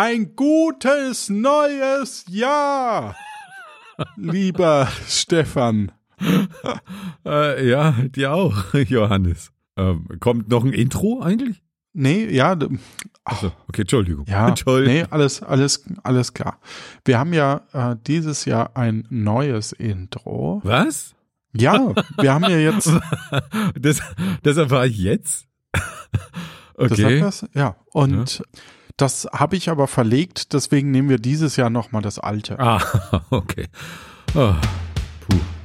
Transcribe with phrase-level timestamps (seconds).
[0.00, 3.16] Ein gutes neues Jahr,
[4.16, 5.90] lieber Stefan.
[7.26, 9.50] Äh, ja, dir auch, Johannes.
[9.76, 11.64] Ähm, kommt noch ein Intro eigentlich?
[11.94, 12.56] Nee, ja.
[13.24, 14.24] Achso, okay, Entschuldigung.
[14.28, 14.94] Ja, Entschuldigung.
[14.94, 16.60] nee, alles, alles, alles klar.
[17.04, 20.60] Wir haben ja äh, dieses Jahr ein neues Intro.
[20.62, 21.16] Was?
[21.56, 22.88] Ja, wir haben ja jetzt,
[23.74, 24.00] Das,
[24.44, 25.48] das erfahre ich jetzt?
[25.72, 27.20] das sagt Okay.
[27.20, 27.44] das?
[27.52, 28.42] Ja, und
[28.98, 32.58] das habe ich aber verlegt, deswegen nehmen wir dieses Jahr nochmal das alte.
[32.58, 32.80] Ah,
[33.30, 33.68] okay.
[34.34, 34.52] Oh,
[35.28, 35.57] puh.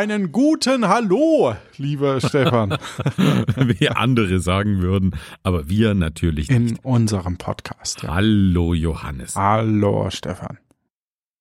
[0.00, 2.70] Einen guten Hallo, lieber Stefan,
[3.58, 6.70] Wie andere sagen würden, aber wir natürlich nicht.
[6.70, 8.04] in unserem Podcast.
[8.04, 8.14] Ja.
[8.14, 9.36] Hallo, Johannes.
[9.36, 10.56] Hallo, Stefan.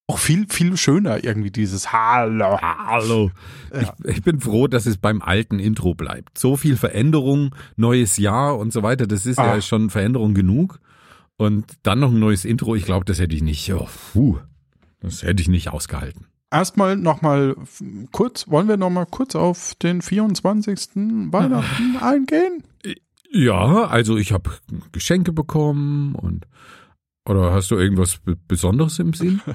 [0.08, 2.60] Auch viel, viel schöner irgendwie dieses Hallo.
[2.62, 3.32] Hallo.
[3.74, 3.94] Ja.
[4.04, 6.38] Ich, ich bin froh, dass es beim alten Intro bleibt.
[6.38, 9.56] So viel Veränderung, neues Jahr und so weiter, das ist Ah.
[9.56, 10.82] ja schon Veränderung genug.
[11.38, 14.40] Und dann noch ein neues Intro, ich glaube, das hätte ich nicht, oh, puh,
[15.00, 16.26] das hätte ich nicht ausgehalten.
[16.52, 17.56] Erstmal nochmal
[18.12, 20.90] kurz, wollen wir nochmal kurz auf den 24.
[21.32, 22.64] Weihnachten eingehen?
[23.32, 24.50] Ja, also ich habe
[24.92, 26.48] Geschenke bekommen und
[27.28, 29.42] oder hast du irgendwas Be- Besonderes im Sinn?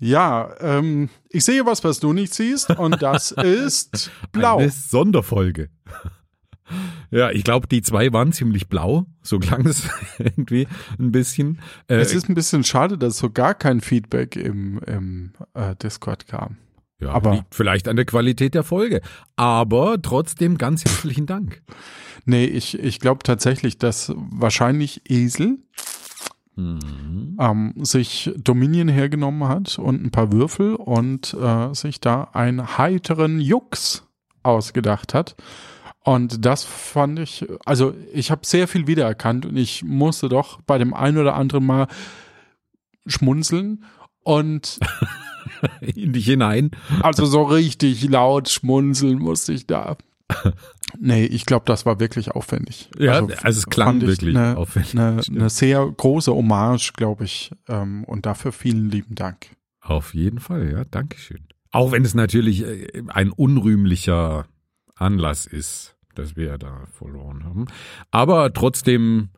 [0.00, 4.58] Ja, ähm, ich sehe was, was du nicht siehst und das ist blau.
[4.58, 5.70] Eine Sonderfolge.
[7.10, 9.06] Ja, ich glaube, die zwei waren ziemlich blau.
[9.22, 10.66] So klang es irgendwie
[10.98, 11.60] ein bisschen.
[11.88, 16.26] Äh, Es ist ein bisschen schade, dass so gar kein Feedback im, im äh, Discord
[16.26, 16.56] kam.
[17.00, 19.00] ja, aber- liegt vielleicht an der Qualität der Folge.
[19.36, 21.62] Aber trotzdem ganz herzlichen Dank.
[22.24, 25.58] Nee, ich, ich glaube tatsächlich, dass wahrscheinlich Esel
[26.56, 27.36] Mhm.
[27.40, 33.40] ähm, sich Dominion hergenommen hat und ein paar Würfel und äh, sich da einen heiteren
[33.40, 34.04] Jux
[34.44, 35.34] ausgedacht hat.
[36.04, 40.76] Und das fand ich, also ich habe sehr viel wiedererkannt und ich musste doch bei
[40.76, 41.88] dem einen oder anderen Mal
[43.06, 43.84] schmunzeln
[44.22, 44.78] und
[45.94, 46.70] In dich hinein.
[47.02, 49.96] also so richtig laut schmunzeln musste ich da.
[50.98, 52.90] Nee, ich glaube, das war wirklich aufwendig.
[52.98, 54.94] Ja, also, es klang wirklich eine, aufwendig.
[54.94, 57.50] eine, eine sehr große Hommage, glaube ich.
[57.68, 59.46] Ähm, und dafür vielen lieben Dank.
[59.80, 61.46] Auf jeden Fall, ja, Dankeschön.
[61.70, 64.46] Auch wenn es natürlich äh, ein unrühmlicher
[64.94, 67.66] Anlass ist, dass wir da verloren haben.
[68.10, 69.28] Aber trotzdem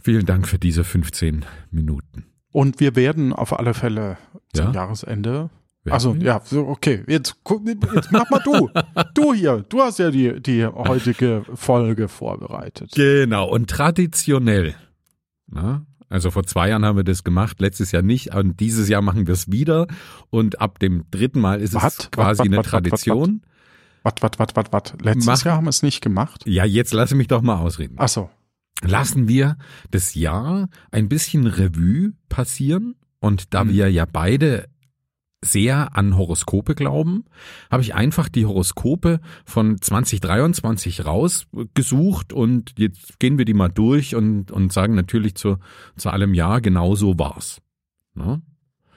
[0.00, 2.24] vielen Dank für diese 15 Minuten.
[2.52, 4.16] Und wir werden auf alle Fälle
[4.54, 4.72] zum Ja?
[4.72, 5.50] Jahresende.
[5.84, 6.22] Werden Also wir?
[6.22, 7.04] ja, so, okay.
[7.06, 8.68] Jetzt, guck, jetzt mach mal du.
[9.14, 9.64] du hier.
[9.68, 12.92] Du hast ja die, die heutige Folge vorbereitet.
[12.94, 14.74] Genau, und traditionell,
[15.46, 19.02] na, also vor zwei Jahren haben wir das gemacht, letztes Jahr nicht, und dieses Jahr
[19.02, 19.86] machen wir es wieder.
[20.30, 22.08] Und ab dem dritten Mal ist es Wat?
[22.12, 23.42] quasi Wat, wat, eine Tradition.
[24.02, 24.94] Wat, wat, wat, wat, wat.
[25.02, 26.44] Letztes Mach- Jahr haben wir es nicht gemacht.
[26.46, 27.96] Ja, jetzt lasse mich doch mal ausreden.
[27.98, 28.30] Ach so.
[28.82, 29.56] lassen wir
[29.90, 32.94] das Jahr ein bisschen Revue passieren.
[33.20, 33.70] Und da Mhm.
[33.70, 34.68] wir ja beide
[35.44, 37.24] sehr an Horoskope glauben,
[37.70, 44.14] habe ich einfach die Horoskope von 2023 rausgesucht und jetzt gehen wir die mal durch
[44.16, 45.58] und, und sagen natürlich zu,
[45.96, 47.60] zu allem Jahr, genau so war's.
[48.14, 48.42] Ne?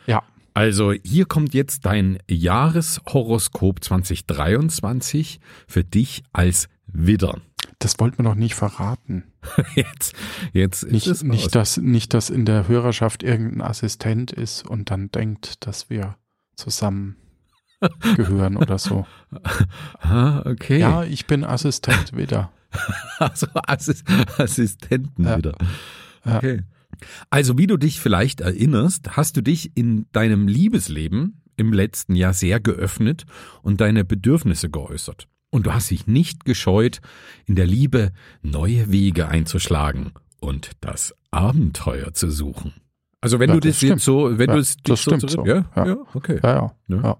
[0.07, 0.23] Ja.
[0.53, 7.39] Also hier kommt jetzt dein Jahreshoroskop 2023 für dich als Widder.
[7.79, 9.23] Das wollten wir noch nicht verraten.
[9.75, 10.13] Jetzt,
[10.53, 14.91] jetzt ist Nicht, es nicht, dass, nicht, dass in der Hörerschaft irgendein Assistent ist und
[14.91, 16.15] dann denkt, dass wir
[16.55, 17.15] zusammen
[18.15, 19.07] gehören oder so.
[19.99, 20.77] Ah, okay.
[20.77, 22.51] Ja, ich bin Assistent wieder.
[23.17, 24.03] Also Assis
[24.37, 25.37] Assistenten Ja.
[25.37, 25.55] wieder.
[26.23, 26.39] Ja.
[27.29, 32.33] Also wie du dich vielleicht erinnerst, hast du dich in deinem Liebesleben im letzten Jahr
[32.33, 33.25] sehr geöffnet
[33.61, 35.27] und deine Bedürfnisse geäußert.
[35.49, 37.01] Und du hast dich nicht gescheut,
[37.45, 38.11] in der Liebe
[38.41, 42.73] neue Wege einzuschlagen und das Abenteuer zu suchen.
[43.19, 45.27] Also wenn Ja, du das das, jetzt so, wenn Ja, du es das dich so
[45.27, 45.45] so.
[45.45, 45.97] ja, ja, Ja.
[46.13, 46.39] okay.
[46.41, 46.73] Ja.
[46.87, 47.17] ja.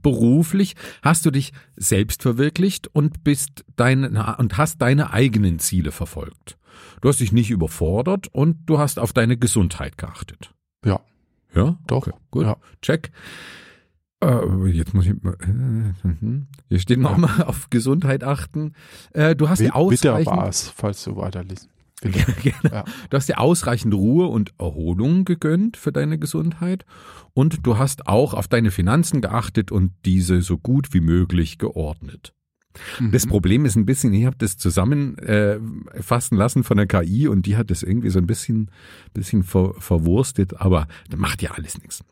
[0.00, 6.56] Beruflich hast du dich selbst verwirklicht und bist deine, und hast deine eigenen Ziele verfolgt.
[7.00, 10.52] Du hast dich nicht überfordert und du hast auf deine Gesundheit geachtet.
[10.84, 11.00] Ja.
[11.54, 11.78] Ja?
[11.86, 12.06] Doch.
[12.06, 12.44] Okay, gut.
[12.44, 12.56] Ja.
[12.80, 13.10] Check.
[14.22, 16.46] Äh, jetzt muss ich mal, äh, mhm.
[16.68, 18.74] hier steht nochmal auf Gesundheit achten.
[19.12, 21.68] Äh, du hast Wi- ausreichend, Witterbars, falls du weiterliest.
[22.02, 22.74] genau.
[22.74, 22.84] Ja.
[23.10, 26.84] Du hast dir ausreichend Ruhe und Erholung gegönnt für deine Gesundheit
[27.32, 32.32] und du hast auch auf deine Finanzen geachtet und diese so gut wie möglich geordnet.
[33.10, 33.30] Das Mhm.
[33.30, 37.56] Problem ist ein bisschen, ich habe das zusammenfassen äh, lassen von der KI und die
[37.56, 38.70] hat das irgendwie so ein bisschen,
[39.14, 42.02] bisschen ver, verwurstet, aber das macht ja alles nichts.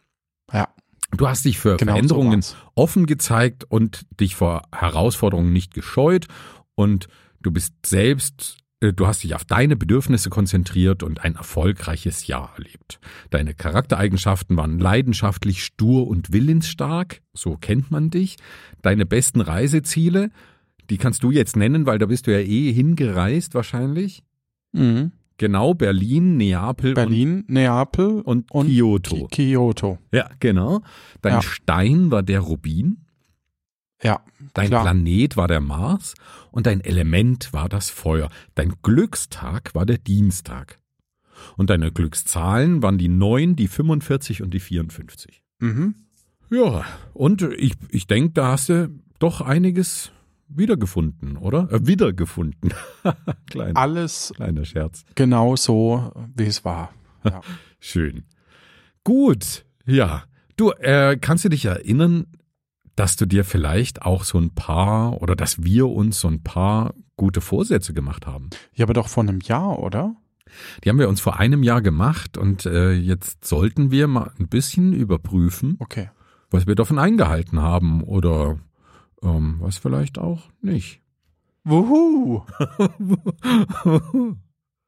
[0.53, 0.69] Ja,
[1.17, 6.29] Du hast dich für genau Veränderungen so offen gezeigt und dich vor Herausforderungen nicht gescheut
[6.77, 7.09] und
[7.43, 12.53] du bist selbst, äh, du hast dich auf deine Bedürfnisse konzentriert und ein erfolgreiches Jahr
[12.57, 13.01] erlebt.
[13.31, 18.37] Deine Charaktereigenschaften waren leidenschaftlich, stur und willensstark, so kennt man dich.
[18.81, 20.31] Deine besten Reiseziele,
[20.91, 24.23] die kannst du jetzt nennen, weil da bist du ja eh hingereist wahrscheinlich.
[24.73, 25.13] Mhm.
[25.39, 29.27] Genau, Berlin, Neapel Berlin, Neapel und, und und Kyoto.
[29.29, 29.99] Kyoto.
[30.13, 30.83] Ja, genau.
[31.23, 31.43] Dein Ja.
[31.43, 33.07] Stein war der Rubin.
[34.03, 34.21] Ja,
[34.55, 34.83] Dein Klar.
[34.83, 36.15] Planet war der Mars
[36.51, 38.29] und dein Element war das Feuer.
[38.55, 40.79] Dein Glückstag war der Dienstag.
[41.57, 45.43] Und deine Glückszahlen waren die 9, die 45 und die 54.
[45.61, 45.95] mhm.
[46.53, 46.85] Ja,
[47.15, 48.91] und ich, ich denke, da hast du
[49.21, 50.11] doch einiges
[50.55, 51.69] wiedergefunden, oder?
[51.73, 52.73] Äh, wiedergefunden.
[53.50, 55.05] Kleiner, alles kleiner Scherz.
[55.14, 56.91] genau so, wie es war.
[57.25, 57.41] Ja.
[57.81, 58.25] Schön.
[59.05, 60.25] Gut, ja.
[60.56, 62.26] Du, äh, kannst du dich erinnern,
[62.97, 66.94] dass du dir vielleicht auch so ein paar oder dass wir uns so ein paar
[67.17, 68.50] gute Vorsätze gemacht haben?
[68.75, 70.14] ja, aber doch vor einem Jahr, oder?
[70.85, 74.49] Die haben wir uns vor einem Jahr gemacht und äh, jetzt sollten wir mal ein
[74.49, 76.11] bisschen überprüfen, Okay.
[76.50, 78.58] was wir davon eingehalten haben oder
[79.23, 81.01] ähm, was vielleicht auch nicht.
[81.65, 82.43] Wuhu!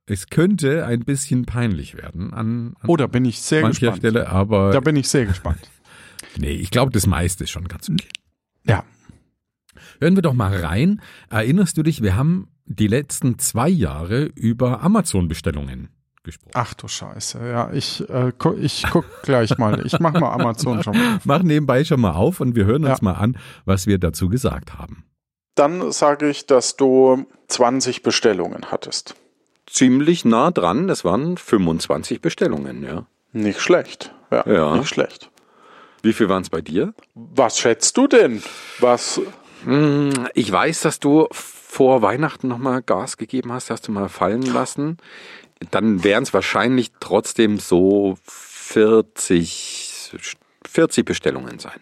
[0.07, 3.99] es könnte ein bisschen peinlich werden an, an Oh, da bin ich sehr mancher gespannt.
[3.99, 5.71] Stelle, aber Da bin ich sehr gespannt.
[6.39, 8.09] nee, ich glaube, das meiste ist schon ganz okay.
[8.67, 8.85] Ja.
[10.01, 11.01] Hören wir doch mal rein.
[11.31, 15.89] Erinnerst du dich, wir haben die letzten zwei Jahre über Amazon-Bestellungen
[16.23, 16.53] gesprochen.
[16.55, 17.39] Ach du Scheiße.
[17.49, 19.85] Ja, ich, äh, gu ich guck gleich mal.
[19.87, 21.21] Ich mach mal Amazon schon mal.
[21.25, 23.05] Mach nebenbei schon mal auf und wir hören uns Ja.
[23.05, 25.05] mal an, was wir dazu gesagt haben.
[25.55, 29.15] Dann sage ich, dass du 20 Bestellungen hattest.
[29.67, 33.07] Ziemlich nah dran, das waren 25 Bestellungen, ja.
[33.33, 34.15] Nicht schlecht.
[34.31, 34.77] Ja, Ja.
[34.77, 35.31] nicht schlecht.
[36.03, 36.95] Wie viel waren es bei dir?
[37.15, 38.43] Was schätzt du denn?
[38.81, 39.21] Was?
[39.65, 44.43] Hm, Ich weiß, dass du vor Weihnachten nochmal Gas gegeben hast, hast du mal fallen
[44.43, 44.97] lassen.
[45.71, 50.13] Dann wären es wahrscheinlich trotzdem so 40,
[50.67, 51.81] 40 Bestellungen sein.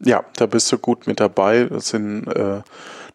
[0.00, 1.64] Ja, da bist du gut mit dabei.
[1.64, 2.62] Das sind äh,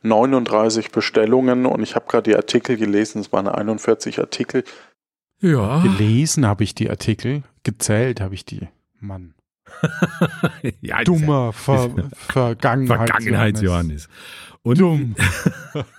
[0.03, 3.19] 39 Bestellungen und ich habe gerade die Artikel gelesen.
[3.21, 4.63] Es waren 41 Artikel.
[5.39, 5.81] Ja.
[5.81, 8.67] Gelesen habe ich die Artikel, gezählt habe ich die.
[8.99, 9.33] Mann.
[10.81, 11.91] ja Dummer Ver
[12.29, 14.07] Vergangenheits Vergangenheits-Johannes.
[14.63, 15.15] Und Dumm.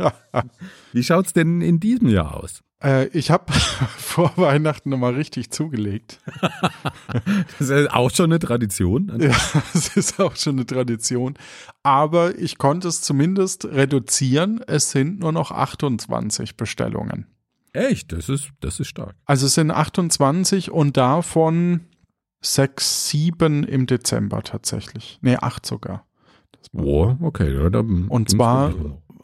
[0.92, 2.62] wie schaut's denn in diesem Jahr aus?
[2.82, 3.52] Äh, ich habe
[3.96, 6.20] vor Weihnachten nochmal richtig zugelegt.
[7.58, 9.12] Das ist auch schon eine Tradition.
[9.20, 9.36] Ja,
[9.72, 11.34] das ist auch schon eine Tradition.
[11.82, 14.60] Aber ich konnte es zumindest reduzieren.
[14.66, 17.26] Es sind nur noch 28 Bestellungen.
[17.72, 19.14] Echt, das ist, das ist stark.
[19.24, 21.80] Also es sind 28 und davon
[22.40, 25.18] sechs, sieben im Dezember tatsächlich.
[25.22, 26.06] Nee, acht sogar.
[26.72, 27.52] Oh, okay.
[27.54, 28.74] Ja, Und zwar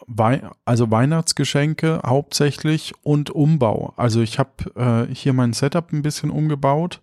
[0.06, 3.95] Wei also Weihnachtsgeschenke hauptsächlich und Umbau.
[3.97, 7.01] Also ich habe äh, hier mein Setup ein bisschen umgebaut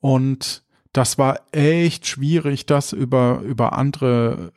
[0.00, 4.52] und das war echt schwierig, das über, über andere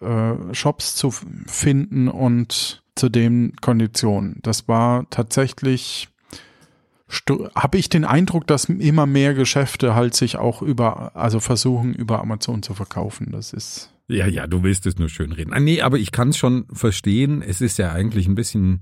[0.49, 4.39] äh, Shops zu finden und zu den Konditionen.
[4.41, 6.09] Das war tatsächlich,
[7.55, 12.19] habe ich den Eindruck, dass immer mehr Geschäfte halt sich auch über, also versuchen, über
[12.19, 13.31] Amazon zu verkaufen.
[13.31, 15.53] Das ist Ja, ja, du willst es nur schön reden.
[15.53, 17.41] Ah, nee, aber ich kann es schon verstehen.
[17.41, 18.81] Es ist ja eigentlich ein bisschen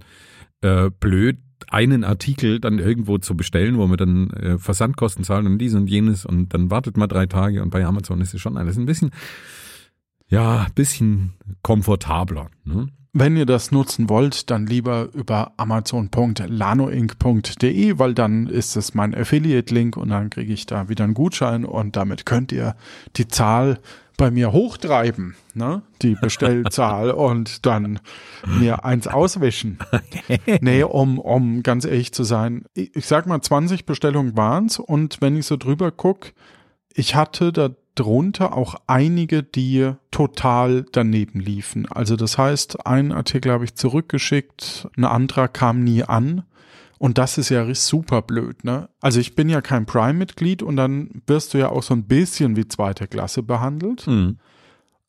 [0.62, 1.38] äh, blöd,
[1.70, 5.88] einen Artikel dann irgendwo zu bestellen, wo wir dann äh, Versandkosten zahlen und dies und
[5.88, 8.86] jenes und dann wartet mal drei Tage und bei Amazon ist es schon alles ein
[8.86, 9.12] bisschen,
[10.28, 12.50] ja, ein bisschen komfortabler.
[12.66, 12.90] Ne?
[13.14, 19.96] Wenn ihr das nutzen wollt, dann lieber über amazon.lanoinc.de, weil dann ist es mein Affiliate-Link
[19.96, 22.76] und dann kriege ich da wieder einen Gutschein und damit könnt ihr
[23.16, 23.80] die Zahl
[24.18, 25.82] bei mir hochtreiben, ne?
[26.02, 28.00] die Bestellzahl und dann
[28.46, 29.80] mir eins auswischen.
[30.62, 35.22] nee, um, um ganz ehrlich zu sein, ich, ich sag mal 20 Bestellungen waren's und
[35.22, 36.34] wenn ich so drüber guck,
[36.94, 41.86] ich hatte da drunter auch einige, die total daneben liefen.
[41.88, 46.44] Also das heißt, einen Artikel habe ich zurückgeschickt, ein anderer kam nie an.
[47.04, 48.88] Und das ist ja super blöd, ne?
[49.02, 52.56] Also ich bin ja kein Prime-Mitglied und dann wirst du ja auch so ein bisschen
[52.56, 54.06] wie zweite Klasse behandelt.
[54.06, 54.38] Hm.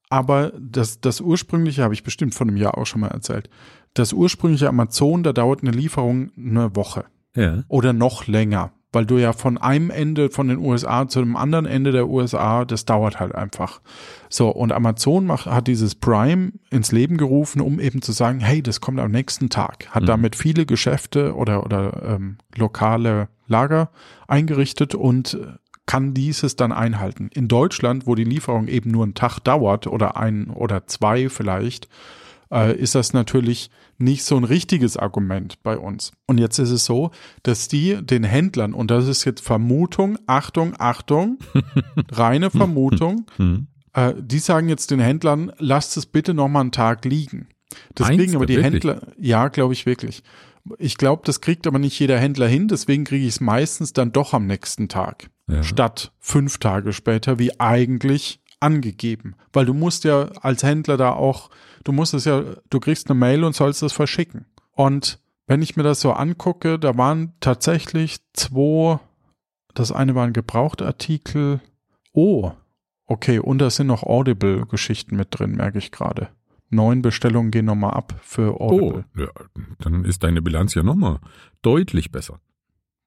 [0.08, 3.48] Aber das, das ursprüngliche habe ich bestimmt vor einem Jahr auch schon mal erzählt.
[3.94, 7.04] Das ursprüngliche Amazon, da dauert eine Lieferung eine Woche.
[7.36, 7.62] Ja.
[7.68, 11.66] oder noch länger, weil du ja von einem Ende von den USA zu dem anderen
[11.66, 13.80] Ende der USA, das dauert halt einfach.
[14.28, 18.62] So, und Amazon macht, hat dieses Prime ins Leben gerufen, um eben zu sagen, hey,
[18.62, 19.88] das kommt am nächsten Tag.
[19.90, 20.06] Hat Mhm.
[20.06, 23.90] damit viele Geschäfte oder, oder ähm, lokale Lager
[24.28, 25.46] eingerichtet und äh,
[25.86, 27.28] kann dieses dann einhalten.
[27.34, 31.88] In Deutschland, wo die Lieferung eben nur einen Tag dauert oder ein oder zwei vielleicht,
[32.54, 36.12] äh, ist das natürlich nicht so ein richtiges Argument bei uns.
[36.26, 37.10] Und jetzt ist es so,
[37.42, 41.38] dass die den Händlern, und das ist jetzt Vermutung, Achtung, Achtung,
[42.10, 43.66] reine Vermutung, Hm.
[43.92, 47.48] äh, die sagen jetzt den Händlern, lasst es bitte noch mal einen Tag liegen.
[47.96, 48.72] Kriegen du aber die wirklich?
[48.72, 50.22] Händler, ja, glaube ich wirklich.
[50.78, 54.12] Ich glaube, das kriegt aber nicht jeder Händler hin, deswegen kriege ich es meistens dann
[54.12, 55.62] doch am nächsten Tag, Ja.
[55.62, 59.36] statt fünf Tage später, wie eigentlich angegeben.
[59.52, 61.50] Weil du musst ja als Händler da auch,
[61.84, 64.46] du musst es ja, du kriegst eine Mail und sollst es verschicken.
[64.72, 68.98] Und wenn ich mir das so angucke, da waren tatsächlich zwei,
[69.74, 71.60] das eine war ein Gebrauchtartikel.
[72.12, 72.52] Oh,
[73.06, 76.28] okay, und da sind noch Audible-Geschichten mit drin, merke ich gerade.
[76.70, 79.04] Neun Bestellungen gehen nochmal ab für Oh, Audible.
[79.16, 79.28] ja,
[79.78, 81.20] dann ist deine Bilanz ja nochmal
[81.62, 82.40] deutlich besser.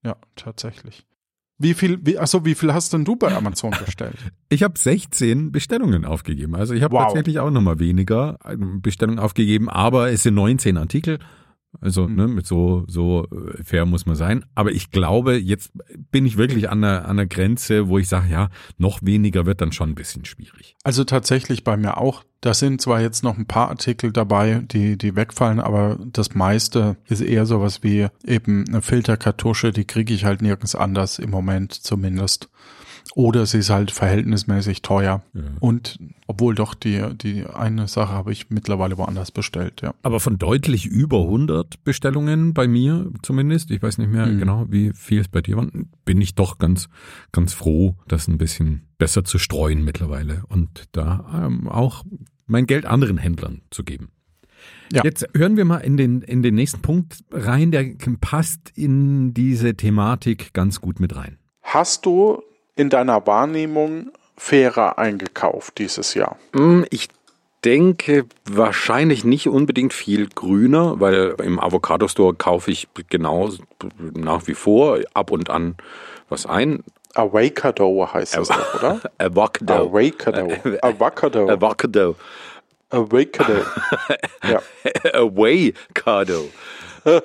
[0.03, 1.05] Ja, tatsächlich.
[1.59, 4.17] Wie viel, wie, achso, wie viel hast denn du bei Amazon bestellt?
[4.49, 6.55] Ich habe 16 Bestellungen aufgegeben.
[6.55, 7.03] Also ich habe Wow.
[7.07, 11.19] tatsächlich auch nochmal weniger äh, Bestellungen aufgegeben, aber es sind 19 Artikel.
[11.81, 12.15] Also Mhm.
[12.15, 14.45] ne, mit so so äh, fair muss man sein.
[14.55, 15.71] Aber ich glaube, jetzt
[16.11, 19.61] bin ich wirklich an der an der Grenze, wo ich sage, ja, noch weniger wird
[19.61, 20.75] dann schon ein bisschen schwierig.
[20.83, 22.23] Also tatsächlich bei mir auch.
[22.41, 26.95] Da sind zwar jetzt noch ein paar Artikel dabei, die, die wegfallen, aber das meiste
[27.07, 31.73] ist eher sowas wie eben eine Filterkartusche, die kriege ich halt nirgends anders im Moment
[31.73, 32.49] zumindest.
[33.17, 35.23] Oder sie ist halt verhältnismäßig teuer.
[35.33, 35.41] Ja.
[35.59, 35.97] Und
[36.27, 39.95] obwohl doch die, die eine Sache habe ich mittlerweile woanders bestellt, ja.
[40.03, 44.37] Aber von deutlich über 100 Bestellungen bei mir zumindest, ich weiß nicht mehr Mhm.
[44.37, 46.89] genau, wie viel es bei dir waren, bin ich doch ganz,
[47.31, 52.03] ganz froh, das ein bisschen besser zu streuen mittlerweile und da ähm, auch
[52.45, 54.09] mein Geld anderen Händlern zu geben.
[54.93, 55.03] Ja.
[55.03, 59.73] Jetzt hören wir mal in den, in den nächsten Punkt rein, der passt in diese
[59.73, 61.39] Thematik ganz gut mit rein.
[61.63, 62.43] Hast du
[62.77, 66.37] in deiner Wahrnehmung fairer eingekauft dieses Jahr?
[66.53, 67.09] Mm, Ich
[67.65, 73.49] denke wahrscheinlich nicht unbedingt viel grüner, weil im Avocado Store kaufe ich genau
[74.13, 75.75] nach wie vor ab und an
[76.29, 76.83] was ein.
[77.15, 79.01] Awakado heißt es doch, oder?
[79.17, 79.73] Avocado.
[79.89, 80.47] Awakado.
[80.81, 81.49] Avocado.
[81.49, 82.15] Avocado.
[82.91, 83.65] Awakado.
[84.49, 84.61] ja.
[85.13, 86.49] Avocado.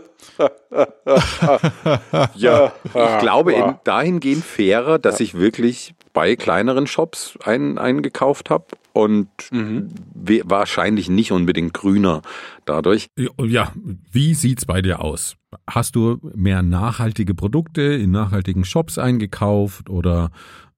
[2.34, 8.66] ja, ich glaube in, dahingehend fairer, dass ich wirklich bei kleineren Shops einen eingekauft habe
[8.92, 12.22] und we- wahrscheinlich nicht unbedingt grüner
[12.64, 13.08] dadurch.
[13.40, 13.72] Ja,
[14.10, 15.36] wie sieht's bei dir aus?
[15.68, 20.30] Hast du mehr nachhaltige Produkte in nachhaltigen Shops eingekauft oder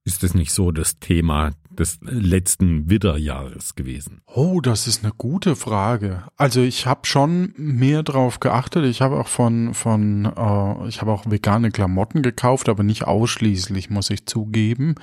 [0.05, 4.21] ist das nicht so das Thema des letzten Widderjahres gewesen?
[4.27, 6.25] Oh, das ist eine gute Frage.
[6.37, 8.85] Also ich habe schon mehr drauf geachtet.
[8.87, 13.91] Ich habe auch von von äh, ich habe auch vegane Klamotten gekauft, aber nicht ausschließlich,
[13.91, 14.95] muss ich zugeben.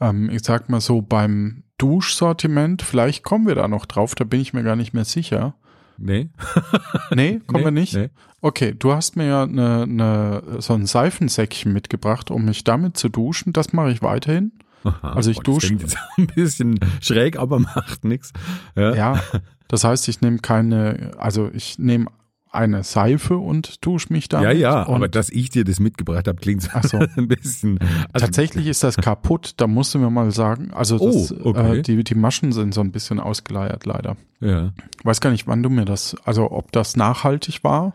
[0.00, 4.40] Ähm, ich sag mal so beim Duschsortiment, vielleicht kommen wir da noch drauf, da bin
[4.40, 5.54] ich mir gar nicht mehr sicher.
[5.98, 6.28] Nee?
[7.14, 7.94] Nee, kommen Nee, wir nicht?
[7.94, 8.10] nee.
[8.42, 13.08] Okay, du hast mir ja eine, eine, so ein Seifensäckchen mitgebracht, um mich damit zu
[13.08, 13.52] duschen.
[13.52, 14.52] Das mache ich weiterhin.
[14.84, 18.32] Aha, Also ich boah, das dusche- klingt ein bisschen schräg, aber macht nichts.
[18.76, 18.94] Ja.
[18.94, 19.22] Ja,
[19.68, 22.06] das heißt, ich nehme keine, also ich nehme
[22.52, 24.46] eine Seife und dusche mich damit.
[24.46, 27.78] Ja, ja, und aber dass ich dir das mitgebracht habe, klingt so ein bisschen.
[28.14, 30.70] Also, tatsächlich ist das kaputt, da musst du mir mal sagen.
[30.72, 31.78] Also das, Oh, okay.
[31.80, 34.16] äh, die, die Maschen sind so ein bisschen ausgeleiert, leider.
[34.40, 34.72] ja.
[35.04, 37.92] Weiß gar nicht, wann du mir das, also ob das nachhaltig war.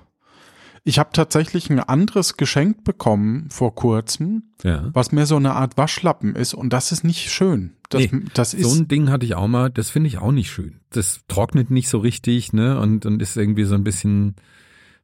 [0.84, 4.90] Ich habe tatsächlich ein anderes geschenkt bekommen vor kurzem, ja.
[4.94, 7.74] was mehr so eine Art Waschlappen ist und das ist nicht schön.
[7.90, 10.32] Das, Nee, das ist So ein Ding hatte ich auch mal, das finde ich auch
[10.32, 10.80] nicht schön.
[10.90, 12.80] Das trocknet nicht so richtig, ne?
[12.80, 14.36] Und, und ist irgendwie so ein bisschen,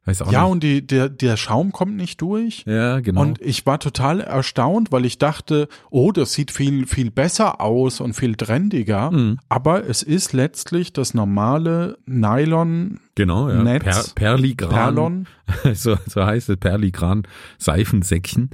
[0.08, 0.52] weiß auch ja nicht.
[0.52, 2.64] und die, der, der Schaum kommt nicht durch.
[2.66, 3.20] ja, genau.
[3.20, 8.00] Und ich war total erstaunt, weil ich dachte, oh, das sieht viel, viel besser aus
[8.00, 9.10] und viel trendiger.
[9.10, 9.38] Mhm.
[9.48, 13.62] Aber es ist letztlich das normale Nylon, genau, ja.
[13.62, 14.70] Netz, per, Perligran.
[14.70, 15.26] Perlon.
[15.74, 17.24] so, so heißt es, Perligran
[17.58, 18.50] Seifensäckchen.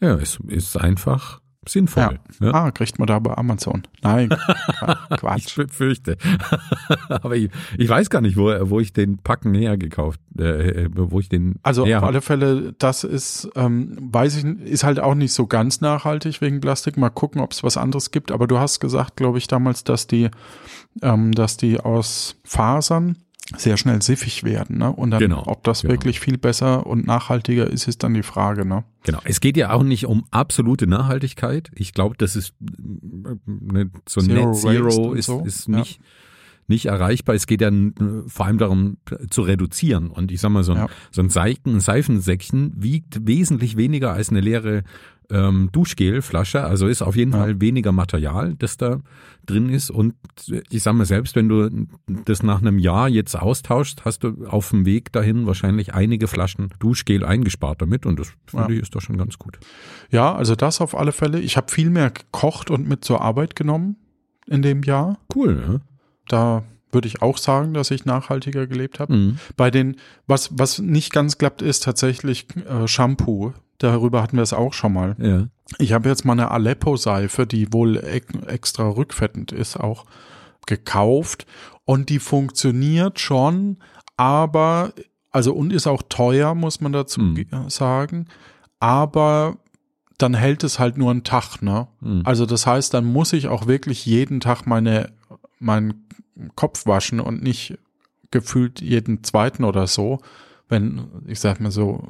[0.00, 2.18] Ja, es ist einfach sinnvoll.
[2.40, 2.54] Ja.
[2.54, 3.82] Ah, kriegt man da bei Amazon.
[4.02, 4.28] Nein,
[5.10, 5.56] Ich Quatsch.
[5.56, 6.16] befürchte.
[7.08, 11.20] Aber ich, ich weiß gar nicht, wo, wo ich den Packen näher gekauft, äh, wo
[11.20, 15.32] ich den Also auf alle Fälle, das ist, ähm, weiß ich, ist halt auch nicht
[15.32, 16.96] so ganz nachhaltig wegen Plastik.
[16.96, 18.32] Mal gucken, ob es was anderes gibt.
[18.32, 20.30] Aber du hast gesagt, glaube ich, damals, dass die,
[21.02, 23.16] ähm, dass die aus Fasern
[23.56, 24.78] sehr schnell siffig werden.
[24.78, 24.90] Ne?
[24.90, 25.94] Und dann, Genau, ob das genau.
[25.94, 28.66] wirklich viel besser und nachhaltiger ist, ist dann die Frage.
[28.66, 28.84] Ne?
[29.04, 29.20] Genau.
[29.24, 31.70] Es geht ja auch nicht um absolute Nachhaltigkeit.
[31.74, 35.78] Ich glaube, das ist ne, so Zero Net Zero ist, so, ist ja.
[35.78, 36.00] nicht,
[36.66, 37.34] nicht erreichbar.
[37.36, 37.70] Es geht ja
[38.26, 38.96] vor allem darum
[39.30, 40.10] zu reduzieren.
[40.10, 40.88] Und ich sag mal, so ein, Ja.
[41.12, 44.82] so ein Seifen, ein Seifensäckchen wiegt wesentlich weniger als eine leere
[45.30, 46.62] ähm, Duschgelflasche.
[46.64, 47.38] Also ist auf jeden Ja.
[47.38, 49.00] Fall weniger Material, das da
[49.44, 49.90] drin ist.
[49.90, 50.14] Und
[50.70, 51.86] ich sag mal, selbst wenn du
[52.24, 56.70] das nach einem Jahr jetzt austauschst, hast du auf dem Weg dahin wahrscheinlich einige Flaschen
[56.78, 58.06] Duschgel eingespart damit.
[58.06, 58.76] Und das finde Ja.
[58.76, 59.58] ich ist doch schon ganz gut.
[60.10, 61.40] Ja, also das auf alle Fälle.
[61.40, 63.96] Ich habe viel mehr gekocht und mit zur Arbeit genommen
[64.46, 65.18] in dem Jahr.
[65.34, 65.80] Cool, ne?
[66.28, 69.14] Da würde ich auch sagen, dass ich nachhaltiger gelebt habe.
[69.14, 69.38] Mhm.
[69.56, 73.52] Bei den, was, was nicht ganz klappt, ist tatsächlich äh, Shampoo.
[73.78, 75.16] Darüber hatten wir es auch schon mal.
[75.18, 75.46] Ja.
[75.78, 80.04] Ich habe jetzt mal eine Aleppo-Seife, die wohl ex extra rückfettend ist, auch
[80.66, 81.46] gekauft.
[81.84, 83.78] Und die funktioniert schon,
[84.16, 84.92] aber,
[85.30, 87.34] also und ist auch teuer, muss man dazu Mhm.
[87.34, 88.26] ge- sagen.
[88.80, 89.56] Aber
[90.18, 91.88] dann hält es halt nur einen Tag, ne?
[92.00, 92.22] Mhm.
[92.24, 95.12] Also das heißt, dann muss ich auch wirklich jeden Tag meine,
[95.58, 96.06] meinen
[96.54, 97.78] Kopf waschen und nicht
[98.30, 100.20] gefühlt jeden zweiten oder so.
[100.68, 102.08] Wenn, ich sag mal so,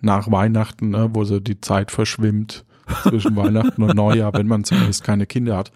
[0.00, 2.64] nach Weihnachten, ne, wo so die Zeit verschwimmt
[3.02, 5.70] zwischen Weihnachten und Neujahr, wenn man zumindest keine Kinder hat,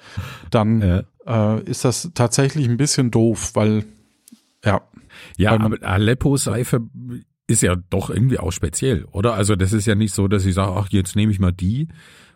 [0.50, 0.80] dann
[1.26, 1.56] Ja.
[1.56, 3.84] äh, ist das tatsächlich ein bisschen doof, weil,
[4.64, 4.80] ja,
[5.36, 6.82] Ja, Weil aber Aleppo-Seife
[7.46, 9.34] ist ja doch irgendwie auch speziell, oder?
[9.34, 11.88] Also das ist ja nicht so, dass ich sage, ach, jetzt nehme ich mal die.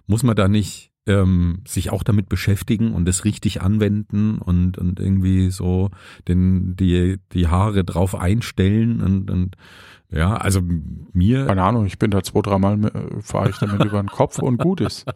[0.07, 5.01] Muss man da nicht ähm, sich auch damit beschäftigen und das richtig anwenden und, und
[5.01, 5.91] irgendwie so
[6.29, 9.57] den, die, die Haare drauf einstellen und, und
[10.11, 10.61] ja, also
[11.13, 14.39] mir keine Ahnung, ich bin da zwei, dreimal äh, fahre ich damit über den Kopf
[14.39, 15.05] und gut ist.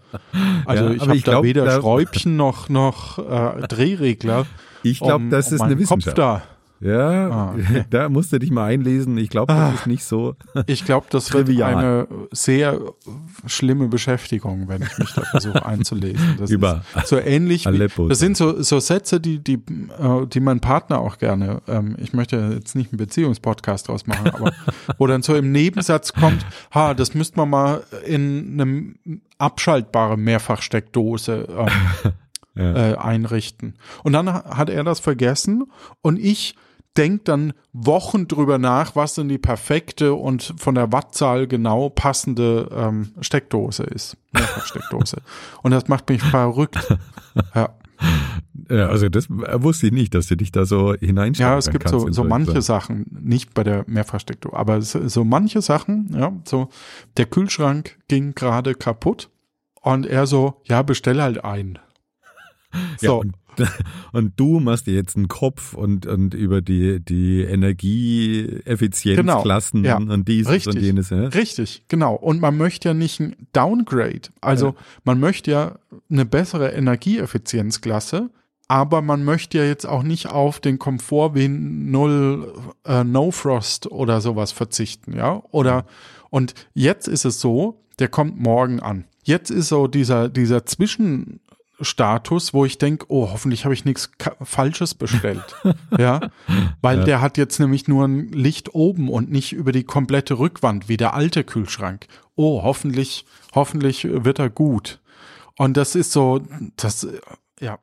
[0.67, 4.47] Also Ja, ich habe da glaub, weder da- Schräubchen noch, noch äh, Drehregler.
[4.83, 6.19] ich glaube, um- das um ist eine meinen Kopf Wissenschaft.
[6.19, 6.43] da.
[6.83, 7.85] Ja, Ah, okay.
[7.91, 9.17] da musst du dich mal einlesen.
[9.19, 9.75] Ich glaube, das Ah.
[9.75, 10.35] ist nicht so.
[10.67, 11.77] Ich glaube, das wird Trivial.
[11.77, 12.81] eine sehr
[13.47, 16.35] schlimme Beschäftigung, wenn ich mich da versuche einzulesen.
[16.39, 18.09] Das Über ist so ähnlich wie, Aleppo.
[18.09, 22.13] das sind so, so Sätze, die, die, äh, die mein Partner auch gerne, ähm, ich
[22.15, 24.53] möchte jetzt nicht einen Beziehungspodcast draus machen, aber
[24.99, 31.47] wo dann so im Nebensatz kommt, ha, das müsste man mal in einem abschaltbare Mehrfachsteckdose
[32.05, 32.13] ähm,
[32.55, 32.91] Ja.
[32.93, 33.75] äh, einrichten.
[34.03, 35.65] Und dann ha- hat er das vergessen
[36.03, 36.55] und ich
[36.97, 42.69] denk dann Wochen drüber nach, was denn die perfekte und von der Wattzahl genau passende
[42.73, 44.17] ähm, Steckdose ist.
[44.33, 45.19] Mehrfachsteckdose.
[45.63, 46.79] und das macht mich verrückt.
[47.55, 47.71] Ja,
[48.69, 51.89] Ja, also das wusste ich nicht, dass du dich da so hineinsteigern ja es gibt
[51.89, 53.07] so, so manche Sachen.
[53.11, 56.69] Nicht bei der Mehrfachsteckdose, aber so, so manche Sachen, ja, so
[57.17, 59.31] der Kühlschrank ging gerade kaputt
[59.81, 61.79] und er so, ja, bestell halt ein.
[63.01, 63.35] Ja, So, und,
[64.13, 70.15] und du machst dir jetzt einen Kopf und, und über die, die Energieeffizienzklassen Genau, ja,
[70.15, 70.75] und dieses richtig.
[70.75, 71.11] und jenes.
[71.11, 71.27] Ja?
[71.29, 72.15] Richtig, genau.
[72.15, 74.23] Und man möchte ja nicht ein Downgrade.
[74.41, 75.77] Also man möchte ja
[76.11, 78.31] eine bessere Energieeffizienzklasse,
[78.69, 82.55] aber man möchte ja jetzt auch nicht auf den Komfort wie Null
[82.87, 85.43] äh, No Frost oder sowas verzichten, ja?
[85.51, 85.85] Oder
[86.31, 89.05] und jetzt ist es so, der kommt morgen an.
[89.25, 90.65] Jetzt ist so dieser dieser
[91.83, 94.11] Zwischenstatus, wo ich denke, oh, hoffentlich habe ich nichts
[94.43, 95.43] Falsches bestellt.
[95.99, 96.31] ja,
[96.81, 100.89] weil der hat jetzt nämlich nur ein Licht oben und nicht über die komplette Rückwand
[100.89, 102.07] wie der alte Kühlschrank.
[102.37, 105.01] Oh, hoffentlich, hoffentlich wird er gut.
[105.59, 106.41] Und das ist so,
[106.77, 107.21] das, äh,
[107.61, 107.79] ja,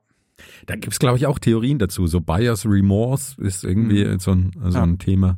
[0.66, 2.08] Da gibt's glaube ich, auch Theorien dazu.
[2.08, 4.72] So Buyer's Remorse ist irgendwie so ein, so Mhm.
[4.74, 4.84] Ja.
[4.84, 5.38] ein Thema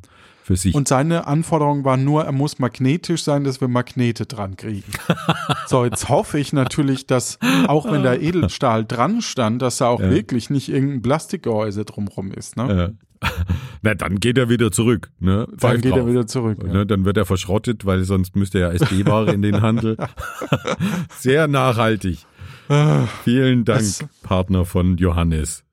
[0.52, 0.76] für sich.
[0.76, 4.92] Und seine Anforderung war nur, er muss magnetisch sein, dass wir Magnete dran kriegen.
[5.68, 10.00] so, jetzt hoffe ich natürlich, dass auch wenn der Edelstahl dran stand, dass da auch
[10.02, 10.10] Ja.
[10.10, 12.58] wirklich nicht irgendein Plastikgehäuse drumrum ist.
[12.58, 12.94] Ne?
[13.22, 13.28] äh,
[13.84, 15.12] na, dann geht er wieder zurück.
[15.20, 15.46] Ne?
[15.50, 16.08] Dann Pfeift geht er drauf.
[16.10, 16.58] wieder zurück.
[16.66, 16.74] Ja.
[16.74, 19.96] Ne, dann wird er verschrottet, weil sonst müsste er SD-Ware in den Handel.
[21.20, 22.26] Sehr nachhaltig.
[23.24, 25.64] Vielen Dank, Das- Partner von Johannes.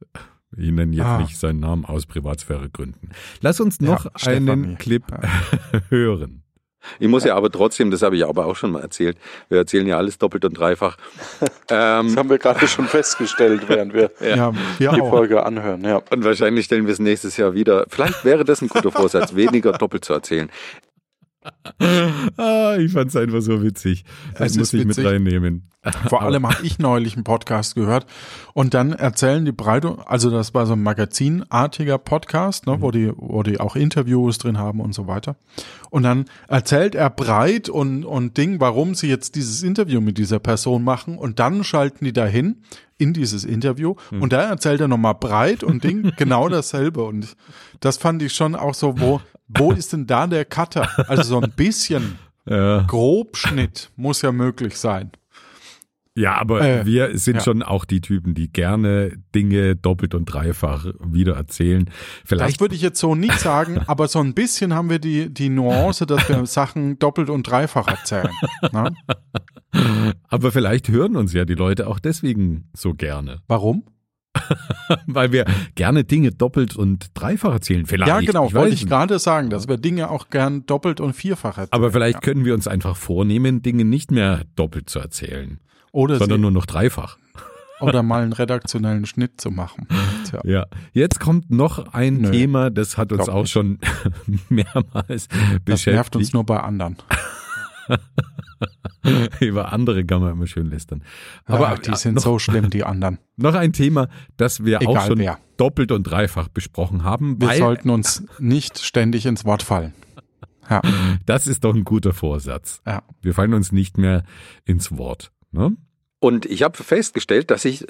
[0.57, 1.19] Ich nenne jetzt Ah.
[1.19, 3.11] nicht seinen Namen aus Privatsphäregründen.
[3.41, 4.51] Lass uns noch Ja, Stefanie.
[4.51, 5.03] einen Clip
[5.91, 6.43] hören.
[7.01, 9.19] Ich muss ja aber trotzdem, das habe ich aber auch schon mal erzählt,
[9.51, 10.97] wir erzählen ja alles doppelt und dreifach.
[11.71, 15.11] Ähm, haben wir gerade schon festgestellt, während wir Ja, wir die auch.
[15.11, 15.83] Folge anhören.
[15.85, 16.01] Ja.
[16.11, 17.85] und wahrscheinlich stellen wir es nächstes Jahr wieder.
[17.91, 20.49] Vielleicht wäre das ein guter Vorsatz, weniger doppelt zu erzählen.
[22.37, 24.05] ah, ich fand's einfach so witzig.
[24.37, 25.07] Das Es muss ich mit witzig.
[25.07, 25.71] reinnehmen.
[26.09, 28.05] Vor allem habe ich neulich einen Podcast gehört
[28.53, 33.13] und dann erzählen die Breite, also das war so ein magazinartiger Podcast, ne, wo die,
[33.17, 35.37] wo die auch Interviews drin haben und so weiter.
[35.91, 40.41] Und dann erzählt er breit und, und Ding, warum sie jetzt dieses Interview mit dieser
[40.41, 42.63] Person machen und dann schalten die dahin
[42.99, 47.37] in dieses Interview und da erzählt er nochmal breit und Ding genau dasselbe und
[47.79, 50.89] das fand ich schon auch so, wo, wo ist denn da der Cutter?
[51.09, 52.81] Also so ein bisschen Ja.
[52.89, 55.11] Grobschnitt muss ja möglich sein.
[56.15, 57.41] Ja, aber Äh, wir sind ja.
[57.43, 61.85] schon auch die Typen, die gerne Dinge doppelt und dreifach wieder erzählen.
[61.85, 65.33] Das Vielleicht, würde ich jetzt so nicht sagen, aber so ein bisschen haben wir die,
[65.33, 68.33] die Nuance, dass wir Sachen doppelt und dreifach erzählen.
[68.73, 68.93] Ne?
[70.29, 73.85] aber vielleicht hören uns ja die Leute auch deswegen so gerne, Warum?
[75.07, 77.87] weil wir gerne Dinge doppelt und dreifach erzählen.
[77.87, 78.09] Vielleicht.
[78.09, 81.59] ja, genau, weiß wollte ich gerade sagen, dass wir Dinge auch gern doppelt und vierfach
[81.59, 81.73] erzählen.
[81.73, 82.21] Aber vielleicht ja.
[82.21, 85.61] können wir uns einfach vornehmen, Dinge nicht mehr doppelt zu erzählen,
[85.93, 87.19] oder, sondern nur noch dreifach.
[87.81, 89.87] oder mal einen redaktionellen Schnitt zu machen.
[90.29, 90.41] Tja.
[90.45, 92.31] Ja, jetzt kommt noch ein Nö.
[92.31, 93.51] Thema, das hat uns auch nicht.
[93.51, 93.79] schon
[94.49, 96.17] mehrmals Das nervt beschäftigt.
[96.17, 96.97] uns nur bei anderen.
[99.41, 101.03] Über andere kann man immer schön lästern.
[101.45, 103.19] Aber Aber die ja, sind noch, so schlimm, die anderen.
[103.37, 105.39] noch ein Thema, das wir auch Egal schon wer.
[105.57, 109.95] doppelt und dreifach besprochen haben, Wir weil sollten uns nicht ständig ins Wort fallen.
[110.69, 110.83] Ja,
[111.25, 112.83] das ist doch ein guter Vorsatz.
[112.87, 113.03] ja.
[113.23, 114.25] Wir fallen uns nicht mehr
[114.67, 115.31] ins Wort.
[115.51, 115.77] Ne?
[116.21, 117.87] Und ich habe festgestellt, dass ich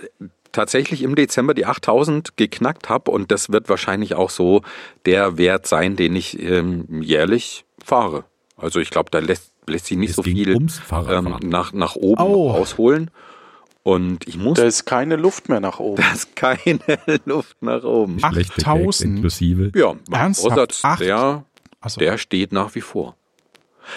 [0.53, 4.63] tatsächlich im Dezember die 8000 geknackt habe und das wird wahrscheinlich auch so
[5.07, 8.25] der Wert sein, den ich ähm, jährlich fahre.
[8.59, 11.97] Also ich glaube, da lässt, lässt sich nicht Es so viel ums ähm, nach, nach
[11.97, 12.51] oben Oh.
[12.51, 13.11] rausholen.
[13.85, 16.03] Und ich muss, Da da ist keine Luft mehr nach oben.
[16.12, 16.81] ist keine
[17.25, 18.18] Luft nach oben.
[18.18, 19.14] Schlechte Gags 8000?
[19.16, 19.73] inklusive.
[19.75, 20.49] Ja, Ernsthaft?
[20.49, 21.01] Vorsatz, Acht?
[21.01, 21.44] der,
[21.81, 23.16] Also, der steht nach wie vor.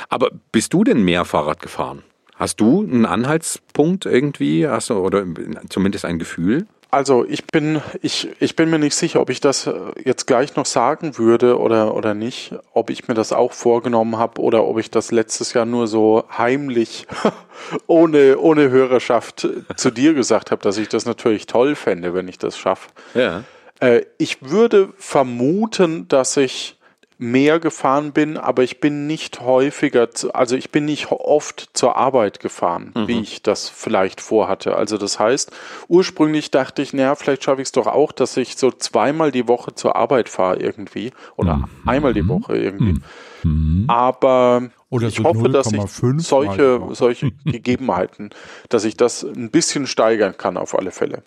[0.07, 2.03] Aber bist du denn mehr Fahrrad gefahren?
[2.35, 5.25] Hast du einen Anhaltspunkt irgendwie, hast du, oder
[5.69, 6.65] zumindest ein Gefühl?
[6.91, 9.73] Also ich bin, ich, ich bin mir nicht sicher, ob ich das äh,
[10.03, 14.41] jetzt gleich noch sagen würde oder, oder nicht, ob ich mir das auch vorgenommen habe
[14.41, 17.07] oder ob ich das letztes Jahr nur so heimlich
[17.87, 22.37] ohne, ohne Hörerschaft zu dir gesagt habe, dass ich das natürlich toll fände, wenn ich
[22.37, 22.89] das schaffe.
[23.13, 23.45] Ja.
[23.79, 26.77] Äh, ich würde vermuten, dass ich
[27.21, 31.95] mehr gefahren bin, aber ich bin nicht häufiger, zu, also ich bin nicht oft zur
[31.95, 34.75] Arbeit gefahren, wie ich das vielleicht vorhatte.
[34.75, 35.51] Also das heißt,
[35.87, 39.47] ursprünglich dachte ich, naja, vielleicht schaffe ich es doch auch, dass ich so zweimal die
[39.47, 42.99] Woche zur Arbeit fahre irgendwie oder einmal die Woche irgendwie.
[43.87, 48.31] Aber Oder ich so hoffe, dass ich 0,5 Mal die solche, solche Gegebenheiten,
[48.69, 51.23] dass ich das ein bisschen steigern kann auf alle Fälle.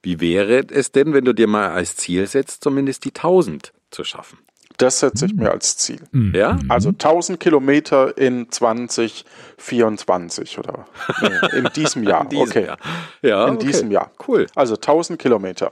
[0.00, 4.04] Wie wäre es denn, wenn du dir mal als Ziel setzt, zumindest die 1000 zu
[4.04, 4.38] schaffen?
[4.82, 6.00] Das setze ich mir als Ziel.
[6.32, 6.58] Ja?
[6.68, 10.88] Also 1000 Kilometer in 2024 oder
[11.20, 12.22] nee, in diesem Jahr.
[12.22, 12.66] In diesem okay.
[12.66, 12.78] Jahr.
[13.22, 13.66] Ja, In okay.
[13.66, 14.10] diesem Jahr.
[14.26, 14.48] Cool.
[14.56, 15.70] Also 1000 Kilometer.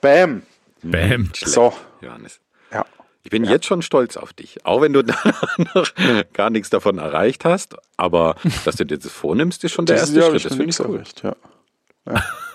[0.00, 0.42] Bam.
[0.82, 1.30] Bam.
[1.34, 1.72] So.
[2.00, 2.40] Johannes.
[2.72, 2.84] Ja.
[3.22, 4.66] Ich bin jetzt schon stolz auf dich.
[4.66, 5.02] Auch wenn du
[5.74, 5.92] noch
[6.32, 7.76] gar nichts davon erreicht hast.
[7.96, 10.44] Aber dass du dir das vornimmst, ist schon der Dieses erste Jahr Schritt.
[10.46, 10.96] Das finde ich cool.
[10.96, 11.22] erreicht.
[11.22, 11.36] Ja.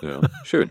[0.02, 0.68] Ja, schön.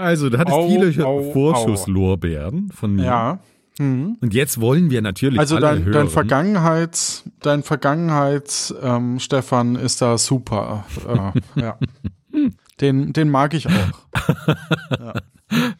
[0.00, 3.04] Also, du hattest Au, viele au, Vorschusslorbeeren von mir.
[3.04, 3.38] ja.
[3.78, 5.92] Und jetzt wollen wir natürlich Also alle dein, hören.
[5.92, 10.84] dein Vergangenheits, dein Vergangenheits, ähm, Stefan ist da super.
[11.08, 11.78] Äh, ja.
[12.80, 15.14] Den, den mag ich auch.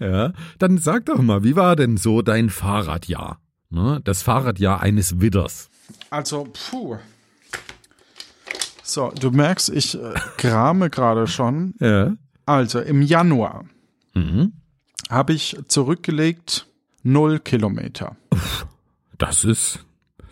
[0.01, 3.39] Ja, dann sag doch mal, wie war denn so dein Fahrradjahr?
[3.71, 4.01] Ne?
[4.03, 5.71] Das Fahrradjahr eines Widders.
[6.11, 6.97] Also, puh.
[8.83, 11.75] So, du merkst, ich äh, krame gerade schon.
[11.79, 12.15] Ja.
[12.47, 13.65] Also, im Januar
[14.15, 14.53] Mhm.
[15.09, 16.67] habe ich zurückgelegt
[17.03, 18.17] null Kilometer.
[19.19, 19.85] Das ist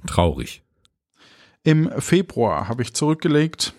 [0.07, 0.63] traurig.
[1.65, 3.75] Im Februar habe ich zurückgelegt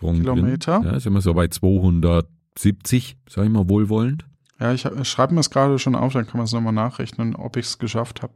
[0.00, 0.80] Oh, Kilometer.
[0.84, 4.24] Ja, sind wir so bei 270, sag ich mal wohlwollend.
[4.60, 7.34] Ja, ich, ich schreibe mir es gerade schon auf, dann kann man es nochmal nachrechnen,
[7.34, 8.32] ob ich es geschafft habe.